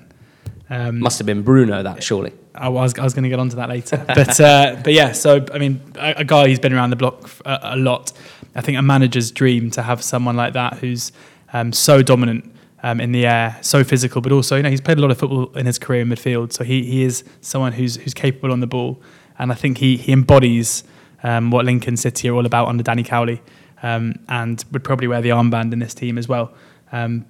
[0.69, 2.33] Um, Must have been Bruno that surely.
[2.53, 4.03] I was, I was going to get onto that later.
[4.07, 7.29] But, uh, but yeah, so, I mean, a, a guy who's been around the block
[7.45, 8.11] a lot.
[8.55, 11.11] I think a manager's dream to have someone like that who's
[11.53, 12.53] um, so dominant
[12.83, 15.17] um, in the air, so physical, but also, you know, he's played a lot of
[15.17, 16.53] football in his career in midfield.
[16.53, 19.01] So he, he is someone who's, who's capable on the ball.
[19.39, 20.83] And I think he, he embodies
[21.23, 23.41] um, what Lincoln City are all about under Danny Cowley
[23.83, 26.53] um, and would probably wear the armband in this team as well.
[26.91, 27.25] Um,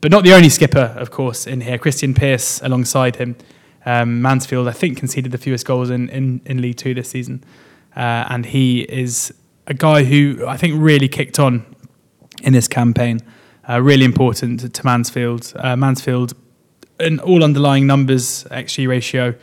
[0.00, 1.78] but not the only skipper, of course, in here.
[1.78, 3.36] Krystian Pearce alongside him.
[3.84, 7.42] Um, Mansfield, I think, conceded the fewest goals in, in, in League Two this season.
[7.96, 9.32] Uh, and he is
[9.66, 11.64] a guy who I think really kicked on
[12.42, 13.20] in this campaign.
[13.68, 15.52] Uh, really important to, Mansfield.
[15.56, 16.34] Uh, Mansfield,
[17.00, 19.34] in all underlying numbers, XG ratio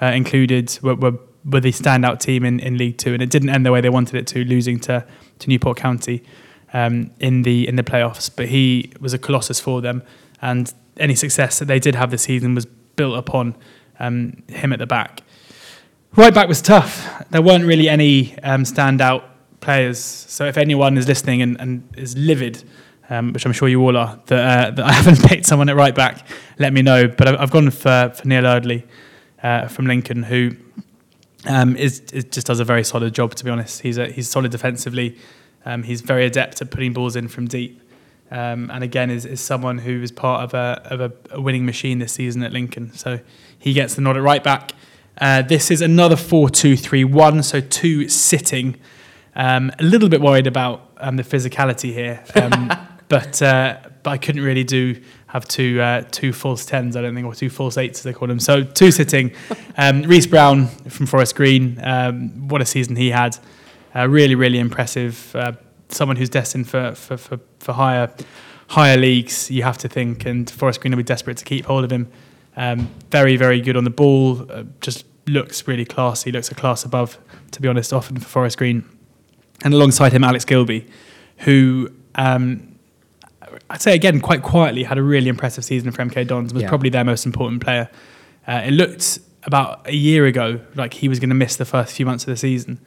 [0.00, 3.14] uh, included, were, were, were the standout team in, in League Two.
[3.14, 5.04] And it didn't end the way they wanted it to, losing to,
[5.40, 6.22] to Newport County
[6.74, 8.30] um, in the in the playoffs.
[8.34, 10.02] But he was a colossus for them,
[10.42, 13.56] and any success that they did have this season was built upon
[13.98, 15.22] um, him at the back.
[16.16, 17.24] Right back was tough.
[17.30, 19.24] There weren't really any um, standout
[19.60, 19.98] players.
[19.98, 22.62] So if anyone is listening and, and is livid,
[23.10, 25.76] um, which I'm sure you all are, that, uh, that I haven't picked someone at
[25.76, 26.26] right back,
[26.58, 27.08] let me know.
[27.08, 28.86] But I've, I've gone for, for Neil Eardley
[29.42, 30.52] uh, from Lincoln, who
[31.46, 33.34] um, is, is just does a very solid job.
[33.34, 35.18] To be honest, he's a, he's solid defensively.
[35.64, 37.80] Um, he's very adept at putting balls in from deep.
[38.30, 41.64] Um, and again, is, is someone who is part of a of a, a winning
[41.66, 42.92] machine this season at Lincoln.
[42.94, 43.20] So
[43.58, 44.72] he gets the nod at right back.
[45.18, 48.76] Uh, this is another 4-2-3-1, so two sitting.
[49.36, 52.72] Um, a little bit worried about um, the physicality here, um,
[53.08, 57.14] but uh, but I couldn't really do have two uh, two false tens, I don't
[57.14, 58.38] think, or two false eights as they call them.
[58.38, 59.32] So two sitting.
[59.76, 63.36] Um, Reece Brown from Forest Green, um, what a season he had!
[63.94, 65.34] Uh, really, really impressive.
[65.36, 65.52] Uh,
[65.88, 68.10] someone who's destined for for, for, for higher
[68.68, 71.84] higher leagues, you have to think, and Forest Green will be desperate to keep hold
[71.84, 72.10] of him.
[72.56, 74.50] Um, very, very good on the ball.
[74.50, 76.30] Uh, just looks really classy.
[76.32, 77.18] Looks a class above,
[77.52, 78.84] to be honest, often for Forest Green.
[79.64, 80.88] And alongside him, Alex Gilbey,
[81.38, 82.76] who um,
[83.70, 86.52] I'd say again quite quietly had a really impressive season for MK Dons.
[86.52, 86.68] Was Yeah.
[86.68, 87.88] probably their most important player.
[88.46, 91.94] Uh, it looked about a year ago like he was going to miss the first
[91.94, 92.78] few months of the season.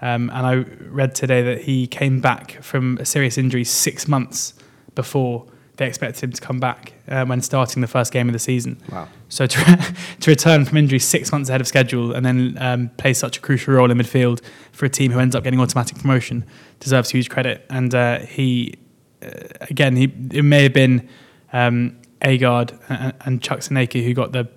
[0.00, 0.54] Um, and I
[0.88, 4.54] read today that he came back from a serious injury six months
[4.94, 8.38] before they expected him to come back uh, when starting the first game of the
[8.38, 8.80] season.
[8.90, 9.08] Wow.
[9.28, 13.12] So to, to return from injury six months ahead of schedule and then um, play
[13.12, 14.40] such a crucial role in midfield
[14.72, 16.44] for a team who ends up getting automatic promotion
[16.80, 17.66] deserves huge credit.
[17.70, 18.74] And uh, he,
[19.22, 19.30] uh,
[19.62, 21.08] again, he it may have been
[21.52, 24.48] um, Agard and, and Chuks Aneke who got the,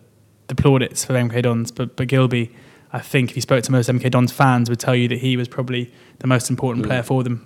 [0.47, 2.53] the plaudits for MK Dons, but, but Gilbey,
[2.93, 5.37] I think if you spoke to most MK Dons fans, would tell you that he
[5.37, 6.89] was probably the most important Mm.
[6.89, 7.45] player for them.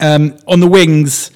[0.00, 1.30] Um, on the wings,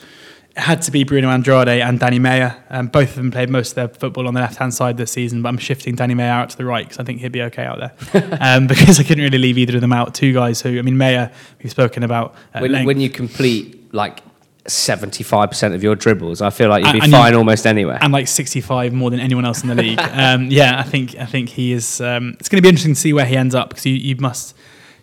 [0.55, 2.55] it had to be Bruno Andrade and Danny Mayor.
[2.71, 5.11] Um, both of them played most of their football on the left hand side this
[5.13, 7.43] season, but I'm shifting Danny Mayor out to the right because I think he'd be
[7.43, 8.39] okay out there.
[8.41, 10.15] um, because I couldn't really leave either of them out.
[10.15, 11.31] Two guys who, I mean, Mayor,
[11.63, 12.35] we've spoken about.
[12.59, 14.21] When, when you complete like
[14.67, 17.99] 75% of your dribbles, I feel like you'd be And- and fine almost anywhere.
[18.01, 19.99] and like 65 more than anyone else in the league.
[20.13, 22.01] um, yeah, I think I think he is.
[22.01, 24.17] Um, it's going to be interesting to see where he ends up because you, you
[24.17, 24.55] must,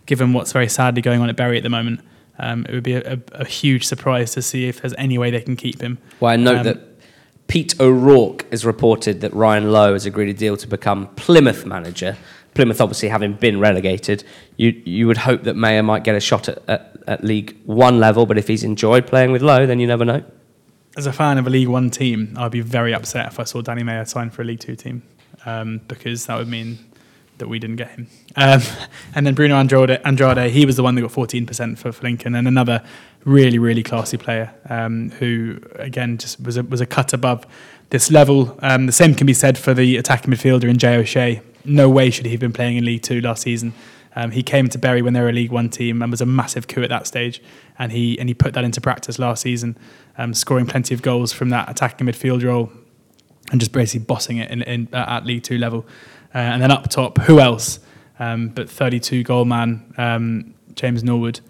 [0.06, 2.00] given what's very sadly going on at Bury at the moment,
[2.38, 5.30] um, it would be a, a, a huge surprise to see if there's any way
[5.30, 5.98] they can keep him.
[6.20, 6.80] Well, I note Um, that
[7.46, 12.16] Pete O'Rourke has reported that Ryan Lowe has agreed a deal to become Plymouth manager.
[12.60, 14.22] Plymouth, obviously, having been relegated,
[14.58, 17.98] you you would hope that Mayor might get a shot at, at, at League One
[17.98, 18.26] level.
[18.26, 20.22] But if he's enjoyed playing with Lowe, then you never know.
[20.94, 23.62] As a fan of a League One team, I'd be very upset if I saw
[23.62, 25.02] Danny Mayor sign for a League Two team
[25.46, 26.78] um, because that would mean
[27.38, 28.08] that we didn't get him.
[28.36, 28.60] Um,
[29.14, 32.34] and then Bruno Andrade, Andrade, he was the one that got 14% for, for Lincoln,
[32.34, 32.84] and another
[33.24, 37.46] really, really classy player um, who, again, just was a, was a cut above
[37.88, 38.58] this level.
[38.60, 41.40] Um, the same can be said for the attacking midfielder in Jay O'Shea.
[41.64, 43.72] No way should he have been playing in League Two last season.
[44.16, 46.26] Um, he came to Bury when they were a League One team and was a
[46.26, 47.42] massive coup at that stage,
[47.78, 49.78] and he and he put that into practice last season,
[50.18, 52.72] um, scoring plenty of goals from that attacking midfield role,
[53.52, 55.86] and just basically bossing it in, in at League Two level.
[56.34, 57.80] Uh, and then up top, who else?
[58.18, 61.40] Um, but 32 goal man um, James Norwood.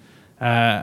[0.41, 0.83] Uh,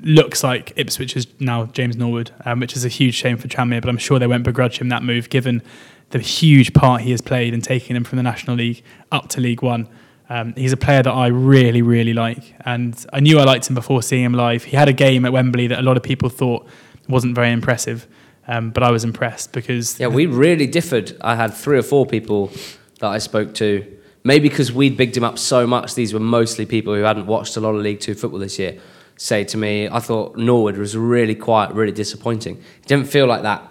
[0.00, 3.80] looks like Ipswich is now James Norwood, um, which is a huge shame for Tranmere,
[3.80, 5.62] but I'm sure they won't begrudge him that move given
[6.10, 9.40] the huge part he has played in taking them from the National League up to
[9.40, 9.88] League One.
[10.28, 13.74] Um, he's a player that I really, really like, and I knew I liked him
[13.74, 14.62] before seeing him live.
[14.64, 16.68] He had a game at Wembley that a lot of people thought
[17.08, 18.06] wasn't very impressive,
[18.46, 21.16] um, but I was impressed because yeah, we really differed.
[21.20, 22.52] I had three or four people
[23.00, 23.84] that I spoke to,
[24.22, 25.96] maybe because we'd bigged him up so much.
[25.96, 28.78] These were mostly people who hadn't watched a lot of League Two football this year.
[29.16, 32.56] Say to me, I thought Norwood was really quiet, really disappointing.
[32.56, 33.69] It didn't feel like that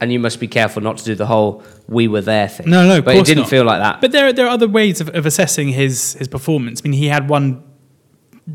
[0.00, 2.68] and you must be careful not to do the whole "we were there" thing.
[2.70, 3.50] No, no, but it didn't not.
[3.50, 4.00] feel like that.
[4.00, 6.82] But there, there are other ways of, of assessing his his performance.
[6.84, 7.62] I mean, he had one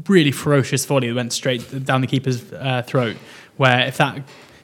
[0.07, 3.17] really ferocious volley that went straight down the keeper's uh, throat.
[3.57, 4.21] Where if that, you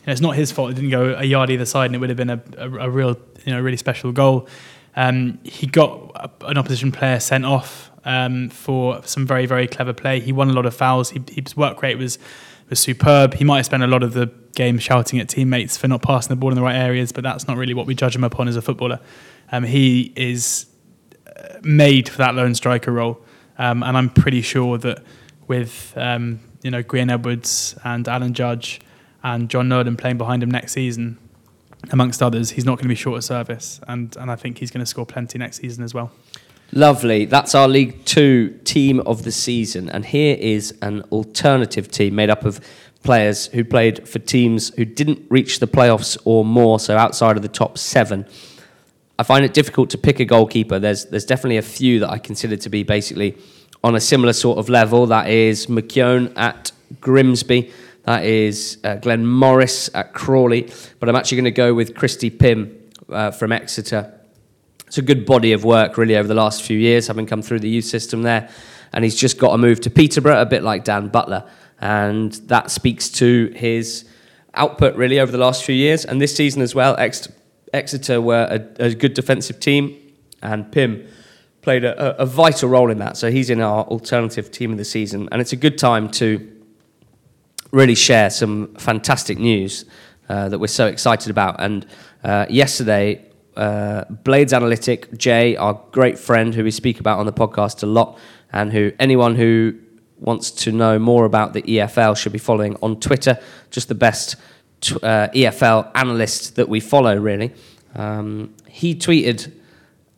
[0.08, 2.10] know, it's not his fault, it didn't go a yard either side, and it would
[2.10, 4.48] have been a, a, a real, you know, really special goal.
[4.96, 10.20] Um, he got an opposition player sent off um, for some very, very clever play.
[10.20, 11.12] He won a lot of fouls.
[11.12, 12.18] He, his work rate was
[12.70, 13.36] was superb.
[13.36, 16.30] He might have spent a lot of the game shouting at teammates for not passing
[16.30, 18.48] the ball in the right areas, but that's not really what we judge him upon
[18.48, 19.00] as a footballer.
[19.52, 20.66] Um, he is
[21.26, 23.22] uh, made for that lone striker role,
[23.58, 25.04] um, and I'm pretty sure that
[25.48, 28.82] with um, you know Gwion Edwards and Alan Judge
[29.24, 31.18] and Jon Nolan playing behind him next season,
[31.92, 34.72] amongst others, he's not going to be short of service, and and I think he's
[34.72, 36.12] going to score plenty next season as well.
[36.74, 37.26] Lovely.
[37.26, 39.90] That's our League Two team of the season.
[39.90, 42.60] And here is an alternative team made up of
[43.04, 47.42] players who played for teams who didn't reach the playoffs or more, so outside of
[47.42, 48.26] the top seven.
[49.18, 50.78] I find it difficult to pick a goalkeeper.
[50.78, 53.38] There's, there's definitely a few that I consider to be basically
[53.84, 55.08] on a similar sort of level.
[55.08, 57.72] That is McKeown at Grimsby.
[58.04, 60.70] That is uh, Glenn Morris at Crawley.
[61.00, 62.78] But I'm actually going to go with Christy Pym
[63.10, 64.17] uh, from Exeter
[64.88, 67.60] it's a good body of work really over the last few years, having come through
[67.60, 68.50] the youth system there.
[68.94, 71.44] And he's just got a move to Peterborough, a bit like Dan Butler.
[71.80, 74.06] And that speaks to his
[74.54, 76.06] output really over the last few years.
[76.06, 77.28] And this season as well, Ex-
[77.74, 79.96] Exeter were a, a, good defensive team,
[80.42, 81.06] and Pym
[81.62, 83.18] played a, a, vital role in that.
[83.18, 85.28] So he's in our alternative team of the season.
[85.32, 86.50] And it's a good time to
[87.72, 89.84] really share some fantastic news
[90.30, 91.58] uh, that we're so excited about.
[91.60, 91.86] And
[92.24, 93.27] uh, yesterday,
[93.58, 97.88] uh, Blades Analytic, Jay, our great friend who we speak about on the podcast a
[97.88, 98.18] lot,
[98.54, 99.74] and who anyone who
[100.20, 103.40] wants to know more about the EFL should be following on Twitter.
[103.72, 104.36] Just the best
[105.04, 107.54] uh, EFL analyst that we follow, really.
[107.96, 109.52] Um, he tweeted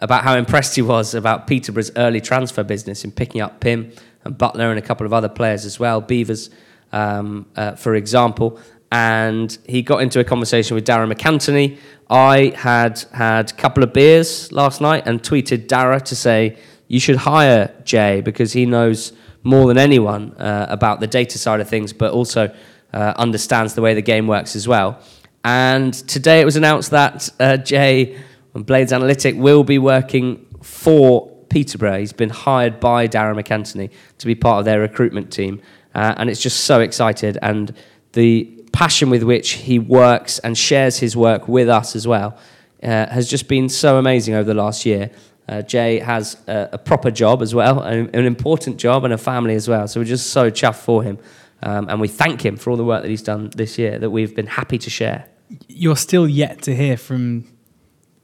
[0.01, 3.91] about how impressed he was about Peterborough's early transfer business in picking up Pym
[4.25, 6.49] and Butler and a couple of other players as well, Beevers,
[6.91, 8.59] um, uh, for example
[8.91, 11.77] and he got into a conversation with Darragh MacAnthony.
[12.09, 16.99] I had had a couple of beers last night and tweeted Darragh to say, you
[16.99, 19.13] should hire Jay because he knows
[19.43, 22.53] more than anyone uh, about the data side of things, but also
[22.93, 24.99] uh, understands the way the game works as well.
[25.43, 28.19] And today it was announced that uh, Jay
[28.55, 31.99] and Blades Analytic will be working for Peterborough.
[31.99, 35.61] He's been hired by Darragh MacAnthony to be part of their recruitment team.
[35.93, 37.37] Uh, and it's just so excited.
[37.41, 37.73] And
[38.13, 42.37] the passion with which he works and shares his work with us as well
[42.83, 45.11] uh, has just been so amazing over the last year.
[45.47, 49.17] Uh, Jay has a, a, proper job as well, an, an, important job, and a
[49.17, 49.87] family as well.
[49.87, 51.17] So we're just so chuffed for him.
[51.63, 54.11] Um, and we thank him for all the work that he's done this year that
[54.11, 55.27] we've been happy to share.
[55.67, 57.45] You're still yet to hear from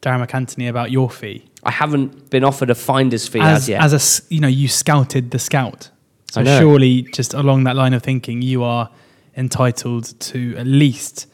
[0.02, 1.46] Darragh MacAnthony about your fee.
[1.64, 3.82] I haven't been offered a finder's fee as, as yet.
[3.82, 5.90] As a, you know, you scouted the scout.
[6.32, 8.90] So surely, just along that line of thinking, you are
[9.36, 11.28] entitled to at least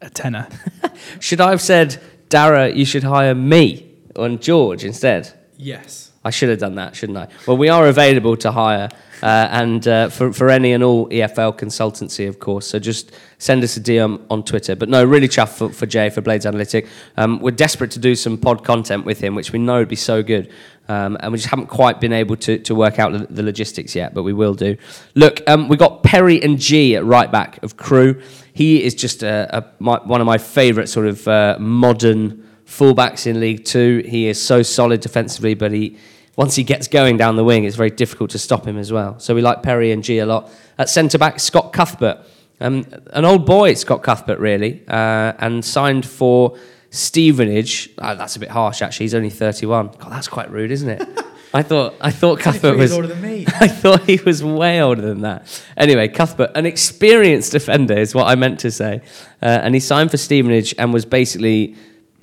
[0.00, 0.48] a tenner.
[1.20, 5.32] should I have said, Darragh, you should hire me on George instead?
[5.56, 6.09] Yes.
[6.22, 7.28] I should have done that, shouldn't I?
[7.46, 8.90] Well, we are available to hire,
[9.22, 12.66] uh, and uh, for, for any and all EFL consultancy, of course.
[12.66, 14.76] So just send us a DM on Twitter.
[14.76, 16.88] But no, really chuffed for, for Jay for Blades Analytic.
[17.16, 19.96] Um, we're desperate to do some pod content with him, which we know would be
[19.96, 20.52] so good.
[20.88, 24.12] Um, and we just haven't quite been able to, to work out the, logistics yet,
[24.12, 24.76] but we will do.
[25.14, 28.20] Look, um, we got Perry Ng at right back of Crewe.
[28.52, 33.26] He is just a, a, my, one of my favourite sort of uh, modern fullbacks
[33.26, 34.02] in League Two.
[34.06, 35.98] He is so solid defensively, but he
[36.36, 39.18] once he gets going down the wing, it's very difficult to stop him as well.
[39.18, 40.50] So we like Perry and G a lot.
[40.78, 42.24] At centre back, Scott Cuthbert.
[42.60, 46.56] Um, an old boy, Scott Cuthbert, really, uh, and signed for
[46.90, 47.90] Stevenage.
[47.98, 49.04] Oh, that's a bit harsh, actually.
[49.04, 49.88] He's only 31.
[49.98, 51.02] God, that's quite rude, isn't it?
[51.52, 53.44] I thought I thought Cuthbert was older than me.
[53.60, 55.62] I thought he was way older than that.
[55.76, 59.02] Anyway, Cuthbert, an experienced defender, is what I meant to say,
[59.42, 61.76] uh, and he signed for Stevenage and was basically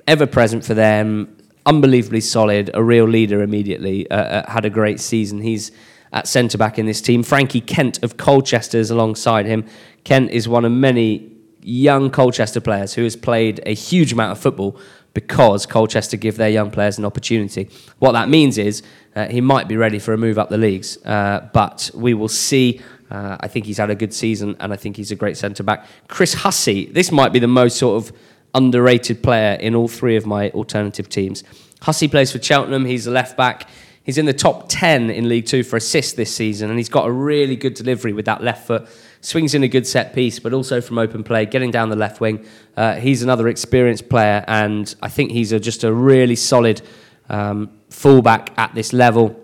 [0.08, 1.36] ever present for them.
[1.66, 4.10] Unbelievably solid, a real leader immediately.
[4.10, 5.42] Uh, uh, had a great season.
[5.42, 5.70] He's
[6.12, 7.22] at centre back in this team.
[7.22, 9.66] Frankie Kent of Colchester is alongside him.
[10.04, 11.30] Kent is one of many
[11.60, 14.80] young Colchester players who has played a huge amount of football
[15.12, 17.68] because Colchester give their young players an opportunity.
[17.98, 18.82] What that means is
[19.14, 22.28] uh, he might be ready for a move up the leagues, uh, but we will
[22.28, 22.80] see.
[23.10, 25.62] Uh, I think he's had a good season, and I think he's a great centre
[25.62, 25.86] back.
[26.08, 28.16] Chris Hussey, this might be the most sort of
[28.54, 31.44] underrated player in all three of my alternative teams.
[31.82, 32.84] Hussey plays for Cheltenham.
[32.84, 33.68] He's a left back.
[34.02, 37.06] He's in the top 10 in League Two for assists this season, and he's got
[37.06, 38.88] a really good delivery with that left foot.
[39.20, 42.20] Swings in a good set piece, but also from open play, getting down the left
[42.20, 42.46] wing.
[42.76, 46.80] Uh, he's another experienced player, and I think he's a, just a really solid
[47.28, 49.38] um, fullback at this level.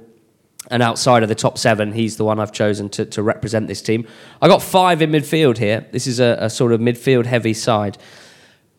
[0.71, 3.83] And outside of the top seven, he's the one I've chosen to, to represent this
[3.83, 4.07] team.
[4.41, 5.87] I got five in midfield here.
[5.93, 7.99] This is a, a sort of midfield heavy side.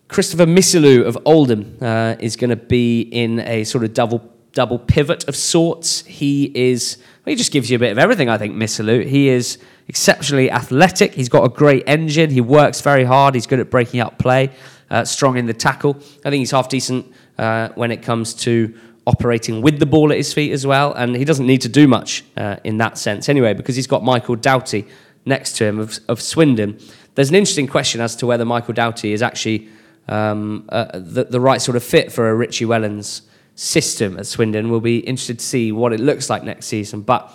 [0.08, 4.80] Christopher Missilou of Oldham uh, is going to be in a sort of double double
[4.80, 6.06] pivot of sorts.
[6.06, 8.30] He is well, he just gives you a bit of everything.
[8.30, 9.06] I think Missilou.
[9.06, 11.14] He is exceptionally athletic.
[11.14, 12.30] He's got a great engine.
[12.30, 13.36] He works very hard.
[13.36, 14.52] He's good at breaking up play.
[14.90, 15.96] Uh, strong in the tackle.
[16.24, 18.78] I think he's half decent uh, when it comes to
[19.08, 20.94] operating with the ball at his feet as well.
[20.94, 24.04] And he doesn't need to do much uh, in that sense anyway, because he's got
[24.04, 24.88] Michael Doughty
[25.26, 26.80] next to him of, of Swindon.
[27.16, 29.70] There's an interesting question as to whether Michael Doughty is actually
[30.08, 33.22] um, uh, the, the right sort of fit for a Richie Wellens
[33.56, 34.70] system at Swindon.
[34.70, 37.02] We'll be interested to see what it looks like next season.
[37.02, 37.32] But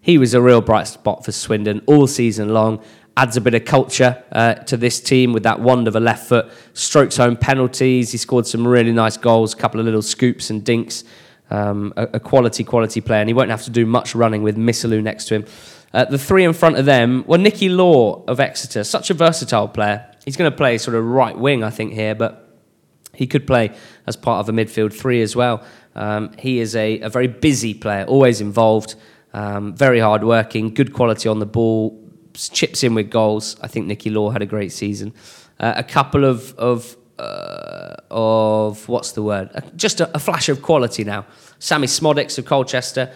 [0.00, 2.82] he was a real bright spot for Swindon all season long.
[3.16, 6.28] Adds a bit of culture uh, to this team with that wand of a left
[6.28, 6.50] foot.
[6.72, 8.12] Strokes home penalties.
[8.12, 11.04] He scored some really nice goals, a couple of little scoops and dinks.
[11.50, 14.58] Um, a, a, quality, quality player, and he won't have to do much running with
[14.58, 15.46] Missilou next to him.
[15.94, 19.66] Uh, the three in front of them were Nicky Law of Exeter, such a versatile
[19.66, 20.07] player.
[20.28, 22.54] He's going to play sort of right wing, I think, here, but
[23.14, 23.74] he could play
[24.06, 25.64] as part of a midfield three as well.
[25.94, 28.94] Um, he is a, a, very busy player, always involved,
[29.32, 31.98] um, very hard working, good quality on the ball,
[32.34, 33.56] chips in with goals.
[33.62, 35.14] I think Nicky Law had a great season.
[35.58, 39.48] Uh, a couple of of uh, of what's the word?
[39.76, 41.24] Just a, a, flash of quality now.
[41.58, 43.14] Sammy Szmodics of Colchester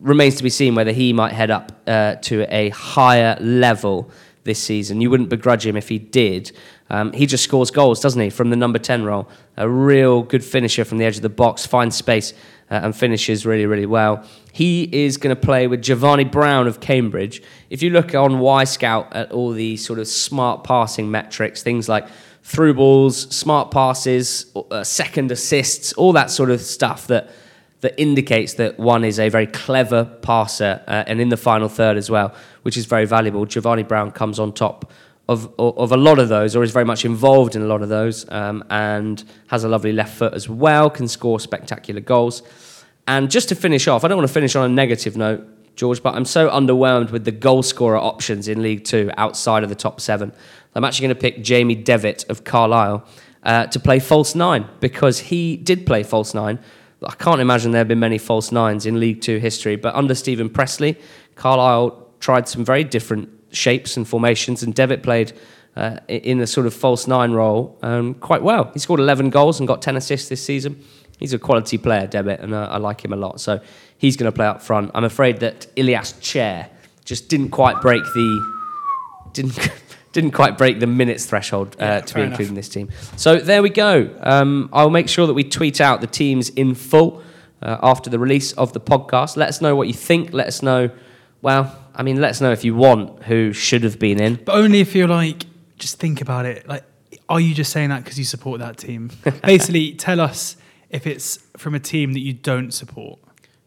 [0.00, 4.10] remains to be seen whether he might head up uh, to a higher level
[4.46, 5.02] this season.
[5.02, 6.52] You wouldn't begrudge him if he did.
[6.88, 9.28] Um, he just scores goals, doesn't he, from the number 10 role?
[9.58, 12.32] A real good finisher from the edge of the box, finds space
[12.70, 14.24] uh, and finishes really, really well.
[14.52, 17.42] He is going to play with Jevani Brown of Cambridge.
[17.70, 21.88] If you look on Y Wyscout at all the sort of smart passing metrics, things
[21.88, 22.08] like
[22.42, 27.30] through balls, smart passes, uh, second assists, all that sort of stuff that
[27.80, 31.96] that indicates that one is a very clever passer uh, and in the final third
[31.96, 33.46] as well, which is very valuable.
[33.46, 34.90] Jevani Brown comes on top
[35.28, 37.88] of, of a lot of those, or is very much involved in a lot of
[37.88, 42.42] those, um, and has a lovely left foot as well, can score spectacular goals.
[43.08, 46.02] And just to finish off, I don't want to finish on a negative note, George,
[46.02, 49.74] but I'm so underwhelmed with the goal scorer options in League Two outside of the
[49.74, 50.32] top seven.
[50.74, 53.06] I'm actually going to pick Jamie Devitt of Carlisle
[53.42, 56.58] uh, to play false nine because he did play false nine.
[57.06, 60.14] I can't imagine there have been many false nines in League Two history, but under
[60.14, 60.98] Steven Pressley,
[61.36, 65.32] Carlisle tried some very different shapes and formations, and Devitt played
[65.76, 68.70] uh, in a sort of false nine role um, quite well.
[68.72, 70.82] He scored 11 goals and got 10 assists this season.
[71.18, 73.40] He's a quality player, Devitt, and uh, I like him a lot.
[73.40, 73.60] So
[73.96, 74.90] he's going to play up front.
[74.94, 76.70] I'm afraid that Ilias Chair
[77.04, 78.56] just didn't quite break the
[79.32, 79.56] didn't
[80.16, 82.88] didn't quite break the minutes threshold uh, yeah, to be included in this team.
[83.16, 84.10] So there we go.
[84.22, 87.22] Um, I'll make sure that we tweet out the teams in full
[87.60, 89.36] uh, after the release of the podcast.
[89.36, 90.32] Let us know what you think.
[90.32, 90.88] Let us know.
[91.42, 94.36] Well, I mean, let us know if you want who should have been in.
[94.42, 95.44] But only if you're like,
[95.76, 96.66] just think about it.
[96.66, 96.84] Like,
[97.28, 99.10] are you just saying that because you support that team?
[99.44, 100.56] Basically, tell us
[100.88, 103.18] if it's from a team that you don't support.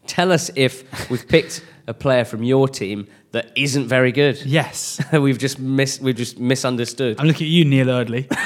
[0.08, 4.40] Tell us if we've picked a player from your team that isn't very good.
[4.46, 7.18] Yes, we've just mis- we've just misunderstood.
[7.18, 8.28] I'm looking at you, Neil Eardley.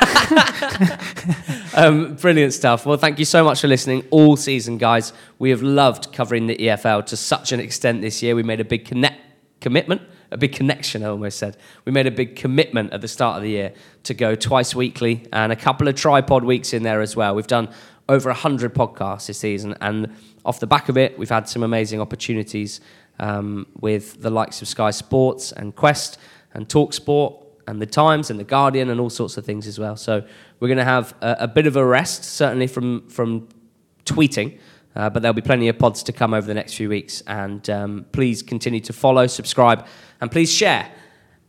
[1.74, 2.86] um, brilliant stuff.
[2.86, 5.12] Well, thank you so much for listening all season, guys.
[5.38, 8.34] We have loved covering the EFL to such an extent this year.
[8.34, 9.20] We made a big connect
[9.60, 11.56] commitment, a big connection, I almost said.
[11.84, 13.74] We made a big commitment at the start of the year
[14.04, 17.34] to go twice weekly and a couple of tripod weeks in there as well.
[17.34, 17.68] We've done
[18.08, 19.76] over 100 podcasts this season.
[19.80, 20.14] And
[20.44, 22.80] off the back of it, we've had some amazing opportunities
[23.18, 26.18] um, with the likes of Sky Sports and Quest
[26.52, 29.96] and Talksport and the Times and the Guardian and all sorts of things as well.
[29.96, 30.24] So
[30.60, 33.48] we're going to have a, a, bit of a rest, certainly from from
[34.04, 34.58] tweeting,
[34.96, 37.22] uh, but there'll be plenty of pods to come over the next few weeks.
[37.26, 39.86] And um, please continue to follow, subscribe,
[40.20, 40.90] and please share.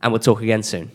[0.02, 0.90] And we'll talk again soon.